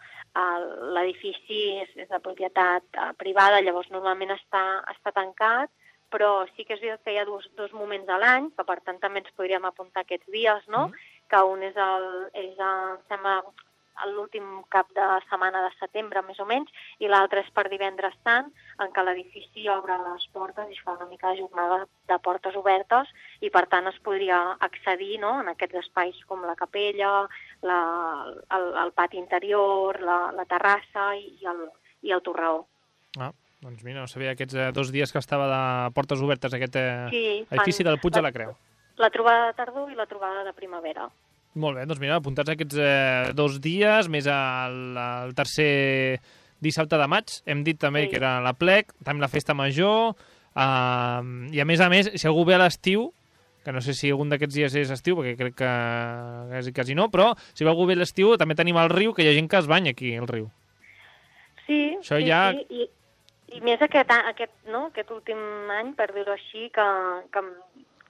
[0.95, 4.63] L'edifici és, és de propietat eh, privada, llavors normalment està,
[4.93, 5.71] està tancat,
[6.13, 8.79] però sí que és veritat que hi ha dos, dos moments a l'any, que per
[8.85, 10.87] tant també ens podríem apuntar aquests dies, no?
[10.87, 11.13] Mm.
[11.33, 12.09] Que un és el,
[12.45, 13.39] és el, sembla,
[14.09, 18.49] l'últim cap de setmana de setembre, més o menys, i l'altre és per divendres sant,
[18.81, 22.57] en què l'edifici obre les portes i es fa una mica de jornada de portes
[22.59, 27.13] obertes i, per tant, es podria accedir no, en aquests espais com la capella,
[27.61, 27.79] la,
[28.57, 31.65] el, el pati interior, la, la terrassa i, i, el,
[32.03, 32.63] i el torreó.
[33.21, 33.31] Ah,
[33.63, 37.07] doncs mira, no sabia aquests eh, dos dies que estava de portes obertes aquest eh,
[37.13, 38.53] sí, edifici del Puig de la Creu.
[38.99, 41.07] La trobada de tardor i la trobada de primavera.
[41.55, 46.19] Molt bé, doncs mira, apuntats aquests eh, dos dies, més el, el tercer
[46.63, 48.11] dissabte de maig, hem dit també sí.
[48.11, 50.15] que era la plec, també la festa major,
[50.53, 51.21] eh,
[51.53, 53.11] i a més a més, si algú ve a l'estiu,
[53.63, 55.69] que no sé si algun d'aquests dies és estiu, perquè crec que
[56.49, 59.23] quasi, quasi no, però si ve algú ve a l'estiu també tenim el riu, que
[59.23, 60.49] hi ha gent que es banya aquí al riu.
[61.63, 62.49] Sí, Això sí, ja...
[62.51, 62.89] sí, i
[63.51, 64.87] i més aquest, aquest, no?
[64.87, 65.39] aquest últim
[65.71, 66.85] any, per dir-ho així, que,
[67.33, 67.43] que,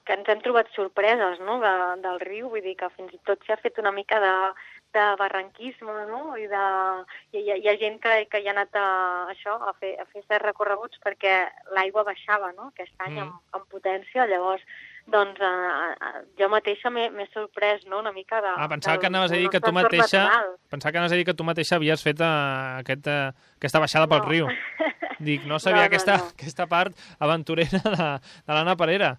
[0.06, 1.58] que ens hem trobat sorpreses no?
[1.64, 1.74] de,
[2.04, 4.34] del riu, vull dir que fins i tot s'ha fet una mica de,
[4.94, 6.22] de barranquisme, no?
[6.38, 6.64] I de,
[7.34, 8.88] hi, hi, hi ha gent que, que hi ha anat a,
[9.34, 11.36] això, a fer, a fer certs recorreguts perquè
[11.76, 13.24] l'aigua baixava, no?, aquest any mm.
[13.26, 14.66] amb, amb potència, llavors
[15.12, 18.54] doncs uh, jo mateixa m'he sorprès, no?, una mica de...
[18.56, 20.24] Ah, pensava que anaves a dir que tu mateixa...
[20.72, 24.10] Pensava que anaves a dir que tu mateixa havies fet uh, aquest, uh, aquesta baixada
[24.12, 24.30] pel no.
[24.32, 24.52] riu.
[25.28, 26.30] Dic, no sabia no, no, aquesta, no.
[26.34, 28.12] aquesta part aventurera de,
[28.48, 29.16] de l'Anna Parera.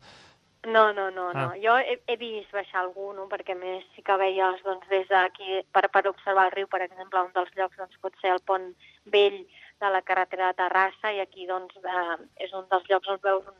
[0.66, 1.34] No, no, no, ah.
[1.34, 1.46] no.
[1.60, 3.26] Jo he, he vist baixar algú, no?
[3.28, 7.20] perquè més sí que veies doncs, des d'aquí, per, per observar el riu, per exemple,
[7.20, 8.70] un dels llocs doncs, pot ser el pont
[9.12, 9.42] vell
[9.82, 12.16] de la carretera de Terrassa i aquí doncs, eh,
[12.46, 13.58] és un dels llocs on veus un,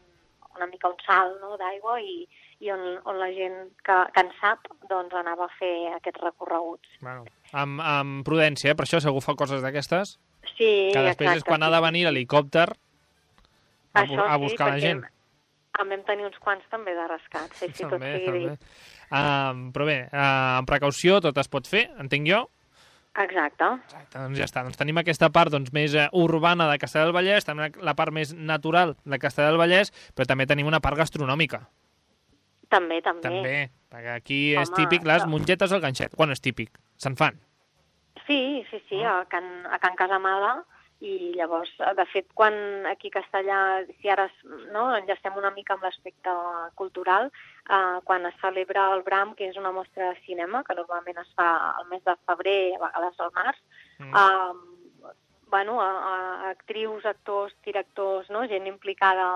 [0.56, 1.56] una mica un salt no?
[1.60, 2.22] d'aigua i,
[2.64, 7.00] i on, on la gent que, que en sap doncs, anava a fer aquests recorreguts.
[7.02, 8.78] Bueno, amb, amb prudència, eh?
[8.78, 10.16] per això algú fa coses d'aquestes,
[10.52, 14.72] Sí, que després exacte, és quan ha de venir l'helicòpter a, Això, a buscar sí,
[14.72, 15.04] la gent.
[15.80, 18.68] En vam tenir uns quants també de rescat, sí, sí, també, tot sigui dit.
[19.14, 22.44] Uh, però bé, uh, amb precaució tot es pot fer, entenc jo.
[23.14, 23.66] Exacte.
[23.86, 24.64] Exacte, doncs ja està.
[24.66, 28.14] Doncs tenim aquesta part doncs, més uh, urbana de Castellà del Vallès, també la part
[28.14, 31.62] més natural de Castellà del Vallès, però també tenim una part gastronòmica.
[32.74, 33.22] També, també.
[33.22, 33.56] També,
[33.92, 36.16] perquè aquí Home, és típic les mongetes al ganxet.
[36.18, 37.38] Bueno, és típic, se'n fan.
[38.26, 40.56] Sí, sí, sí, a Can, a Can Casamada,
[41.04, 42.54] i llavors, de fet, quan
[42.88, 43.58] aquí a Castellà,
[44.00, 44.24] si ara
[44.72, 46.32] no, enllacem una mica amb l'aspecte
[46.80, 47.28] cultural,
[47.68, 51.34] eh, quan es celebra el Bram, que és una mostra de cinema, que normalment es
[51.36, 53.60] fa al mes de febrer, a vegades al març,
[53.98, 54.14] mm.
[54.22, 55.12] eh,
[55.54, 58.46] bueno, a, a actrius, actors, directors, no?
[58.50, 59.28] gent implicada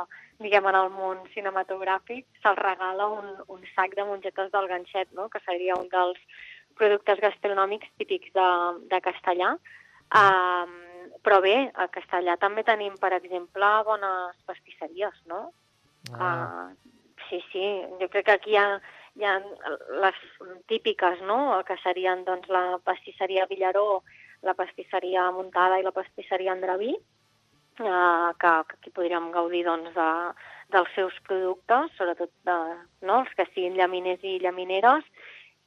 [0.43, 5.29] diguem, en el món cinematogràfic, se'ls regala un, un sac de mongetes del ganxet, no?
[5.29, 6.19] que seria un dels
[6.79, 8.49] productes gastronòmics típics de,
[8.91, 9.55] de Castellà.
[10.19, 10.75] Um,
[11.25, 15.49] però bé, a Castellà també tenim, per exemple, bones pastisseries, no?
[16.15, 16.71] Ah.
[16.71, 16.95] Uh,
[17.29, 17.67] sí, sí,
[18.01, 18.67] jo crec que aquí hi ha,
[19.19, 19.37] hi ha
[20.05, 20.19] les
[20.71, 24.03] típiques, no?, que serien doncs, la pastisseria Villaró,
[24.47, 30.11] la pastisseria Muntada i la pastisseria Andreví, uh, que, que aquí podríem gaudir doncs, de,
[30.75, 32.59] dels seus productes, sobretot de,
[33.09, 35.07] no, els que siguin llaminers i llamineres,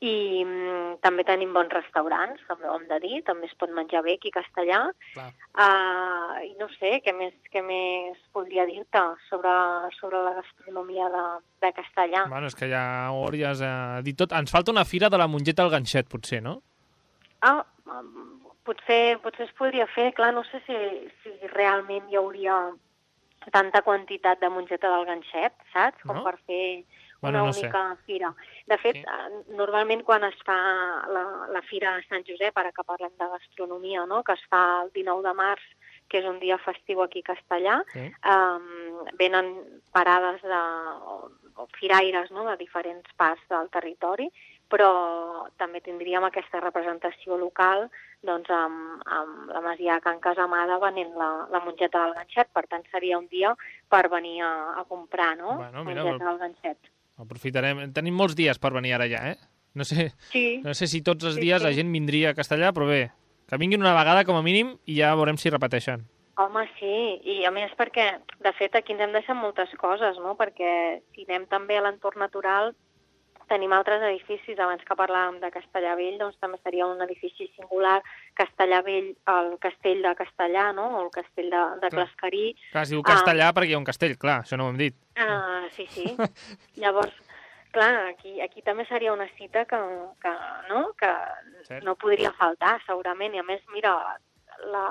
[0.02, 4.02] i mm, també tenim bons restaurants, com ho hem de dir, també es pot menjar
[4.02, 4.80] bé aquí a Castellà.
[5.14, 9.54] Uh, I no sé, què més, què més podria dir-te sobre,
[10.00, 11.26] sobre la gastronomia de,
[11.62, 12.26] de Castellà?
[12.34, 12.84] Bueno, és que ja
[13.14, 14.34] ho hauries uh, dit tot.
[14.34, 16.58] Ens falta una fira de la mongeta al ganxet, potser, no?
[17.46, 17.62] Ah,
[18.66, 20.12] potser, potser es podria fer.
[20.18, 20.80] Clar, no sé si,
[21.22, 22.58] si realment hi hauria
[23.54, 26.02] tanta quantitat de mongeta del ganxet, saps?
[26.06, 26.26] Com no?
[26.26, 26.64] per fer
[27.22, 28.04] una no única sé.
[28.06, 28.34] fira.
[28.68, 29.04] De fet, Sí.
[29.04, 29.54] sí.
[29.58, 30.56] normalment quan es fa
[31.10, 34.24] la, la Fira de Sant Josep, ara que parlem de gastronomia, no?
[34.24, 35.62] que es fa el 19 de març,
[36.08, 38.06] que és un dia festiu aquí a Castellà, Sí.
[38.28, 40.62] um, venen parades de,
[41.08, 42.44] o, o firaires no?
[42.50, 44.30] de diferents parts del territori,
[44.72, 47.90] però també tindríem aquesta representació local
[48.24, 52.48] doncs, amb, amb la Masia Can Casamada venent la, la mongeta del ganxet.
[52.54, 53.56] Per tant, seria un dia
[53.90, 55.58] per venir a, a comprar no?
[55.58, 56.78] Bueno, mira, mongeta del ganxet.
[57.22, 57.84] Aprofitarem.
[57.94, 59.38] Tenim molts dies per venir ara ja, eh?
[59.78, 61.68] No sé, Sí, no sé si tots els Sí, dies sí.
[61.68, 63.12] la gent vindria a Castellà, però bé,
[63.48, 66.04] que vinguin una vegada com a mínim i ja veurem si repeteixen.
[66.42, 66.92] Home, sí,
[67.28, 68.06] i a més perquè,
[68.42, 70.34] de fet, aquí ens hem deixat moltes coses, no?
[70.40, 72.74] Perquè si anem també a l'entorn natural,
[73.52, 77.98] tenim altres edificis, abans que parlàvem de Castellà Vell, doncs també seria un edifici singular,
[78.40, 80.88] Castellà Vell, el castell de Castellà, no?
[80.98, 81.90] o el castell de, de.
[81.98, 82.46] Clascarí.
[82.72, 83.10] Clar, es diu Ah.
[83.12, 84.96] Castellà perquè hi ha un castell, clar, això no ho hem dit.
[85.20, 86.08] Ah, sí, sí.
[86.82, 87.14] Llavors,
[87.76, 89.80] clar, aquí, aquí també seria una cita que,
[90.24, 90.34] que,
[90.72, 90.86] no?
[91.00, 91.12] que
[91.68, 91.84] Cert.
[91.84, 93.36] no podria faltar, segurament.
[93.36, 93.94] I a més, mira,
[94.72, 94.86] la,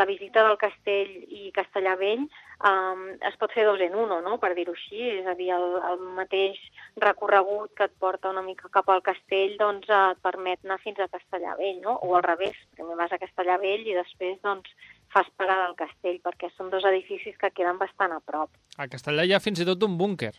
[0.00, 2.24] la visita del castell i Castellà Vell
[2.62, 4.38] um, es pot fer dos en uno, no?
[4.42, 5.00] per dir-ho així.
[5.18, 6.58] És a dir, el, el mateix
[7.02, 11.00] recorregut que et porta una mica cap al castell doncs, eh, et permet anar fins
[11.00, 11.98] a Castellà Vell, no?
[12.02, 14.70] o al revés, primer vas a Castellà Vell i després doncs,
[15.14, 18.50] fas parada al castell, perquè són dos edificis que queden bastant a prop.
[18.78, 20.32] A Castellà hi ha fins i tot un búnquer.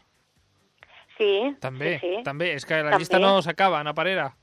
[1.16, 2.24] Sí, També, sí, sí.
[2.26, 2.50] també.
[2.58, 3.00] És que la També.
[3.00, 4.34] llista no s'acaba, Ana Parera.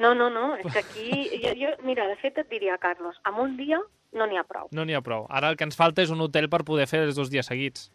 [0.00, 3.42] No, no, no, és que aquí, jo, jo, mira, de fet et diria, Carlos, amb
[3.42, 3.78] un dia
[4.12, 4.68] no n'hi ha prou.
[4.72, 5.26] No n'hi ha prou.
[5.30, 7.90] Ara el que ens falta és un hotel per poder fer els dos dies seguits.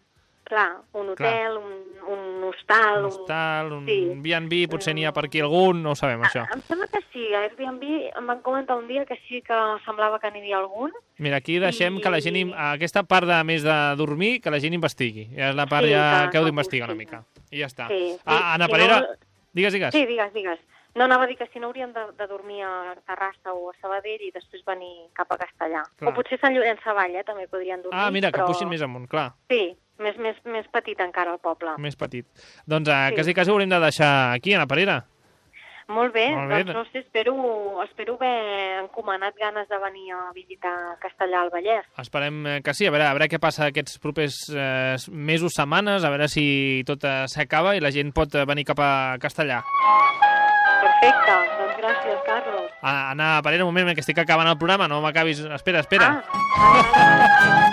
[0.45, 1.31] Clar, un Clar.
[1.33, 2.99] hotel, un, un hostal...
[2.99, 3.95] Un hostal, un sí.
[4.21, 6.43] B&B, potser n'hi ha per aquí algun, no ho sabem, això.
[6.53, 7.81] Em sembla que sí, a Airbnb
[8.13, 9.57] em van comentar un dia que sí que
[9.87, 10.93] semblava que n'hi havia algun.
[11.17, 12.53] Mira, aquí deixem que la gent...
[12.53, 15.31] Aquesta part de més de dormir, que la gent investigui.
[15.33, 17.23] Ja és la part Sí, ja que- que heu d'investigar una mica.
[17.49, 17.87] I ja està.
[17.89, 18.21] Sí, sí.
[18.29, 19.17] Ah, Ana Si Parera, no-
[19.51, 19.93] digues, digues.
[19.97, 20.59] Sí, digues, digues.
[20.95, 23.73] No, anava a dir que si no haurien de, de dormir a Terrassa o a
[23.81, 25.81] Sabadell i després venir cap a Castellà.
[25.99, 26.11] Clar.
[26.11, 27.99] O potser Sant Llorenç Savall, eh, també podrien dormir.
[27.99, 28.47] Ah, mira, que però...
[28.47, 31.75] puixin més amunt, clar, Sí, més, més, més petit encara el poble.
[31.83, 32.25] més petit.
[32.65, 33.15] Doncs eh, Sí.
[33.19, 35.03] quasi, quasi ho haurem de deixar aquí, Ana Parera.
[35.87, 36.63] Molt bé, Molt bé.
[36.63, 37.35] doncs no sé, espero,
[37.83, 40.73] espero haver encomanat ganes de venir a visitar
[41.03, 41.85] Castellà al Vallès.
[42.01, 46.03] Esperem eh, que sí, a veure, a veure què passa aquests propers eh, mesos, setmanes,
[46.03, 49.59] a veure si tot eh, s'acaba i la gent pot eh, venir cap a Castellà.
[49.61, 50.24] Perfecte,
[50.99, 51.54] Perfeitão.
[51.85, 52.71] Gràcies, Carlos.
[52.81, 55.43] Ah, Ana Parera, un moment, que estic acabant el programa, no m'acabis...
[55.55, 56.23] Espera, espera.
[56.23, 56.23] Ah,
[56.57, 57.65] vale, vale.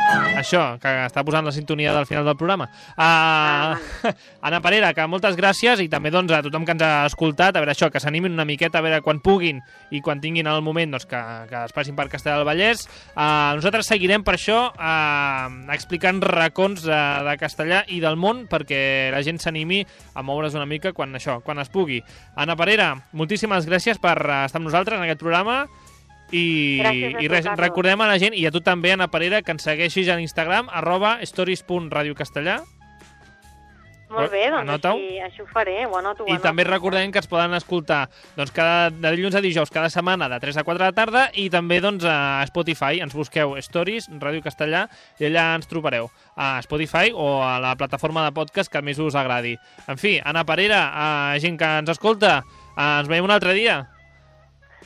[0.43, 2.67] Això, que està posant la sintonia del final del programa.
[2.97, 4.11] Uh,
[4.47, 7.63] Anna Parera, que moltes gràcies i també doncs, a tothom que ens ha escoltat, a
[7.63, 9.61] veure això, que s'animin una miqueta, a veure quan puguin
[9.95, 12.85] i quan tinguin el moment doncs, que, que es passin per Castellà del Vallès.
[13.13, 18.83] Uh, nosaltres seguirem per això uh, explicant racons de, de Castellà i del món perquè
[19.15, 19.83] la gent s'animi
[20.17, 22.01] a moure's una mica quan això, quan es pugui.
[22.35, 25.63] Anna Parera, moltíssimes gràcies per eh, estar amb nosaltres en aquest programa
[26.33, 27.61] i, i tu, res, Carlos.
[27.61, 30.71] recordem a la gent, i a tu també, Anna Parera, que ens segueixis a l'Instagram,
[30.73, 32.63] arroba stories.radiocastellà.
[34.13, 36.25] Molt bé, doncs així, així ho faré, ho anoto.
[36.25, 36.45] ho I anoto.
[36.45, 38.03] també recordem que es poden escoltar
[38.37, 41.23] doncs, cada, de dilluns a dijous cada setmana de 3 a 4 de la tarda
[41.33, 44.85] i també doncs, a Spotify ens busqueu Stories, Ràdio Castellà
[45.17, 49.17] i allà ens trobareu a Spotify o a la plataforma de podcast que més us
[49.17, 49.57] agradi.
[49.89, 51.09] En fi, Anna Parera, a
[51.41, 52.43] gent que ens escolta,
[52.77, 53.81] ens veiem un altre dia.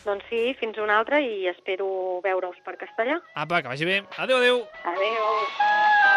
[0.05, 3.21] Doncs sí, fins una altra i espero veure-us per Castellà.
[3.35, 4.03] Apa, que vagi bé.
[4.19, 4.63] Adéu, adéu.
[4.85, 6.16] Adéu.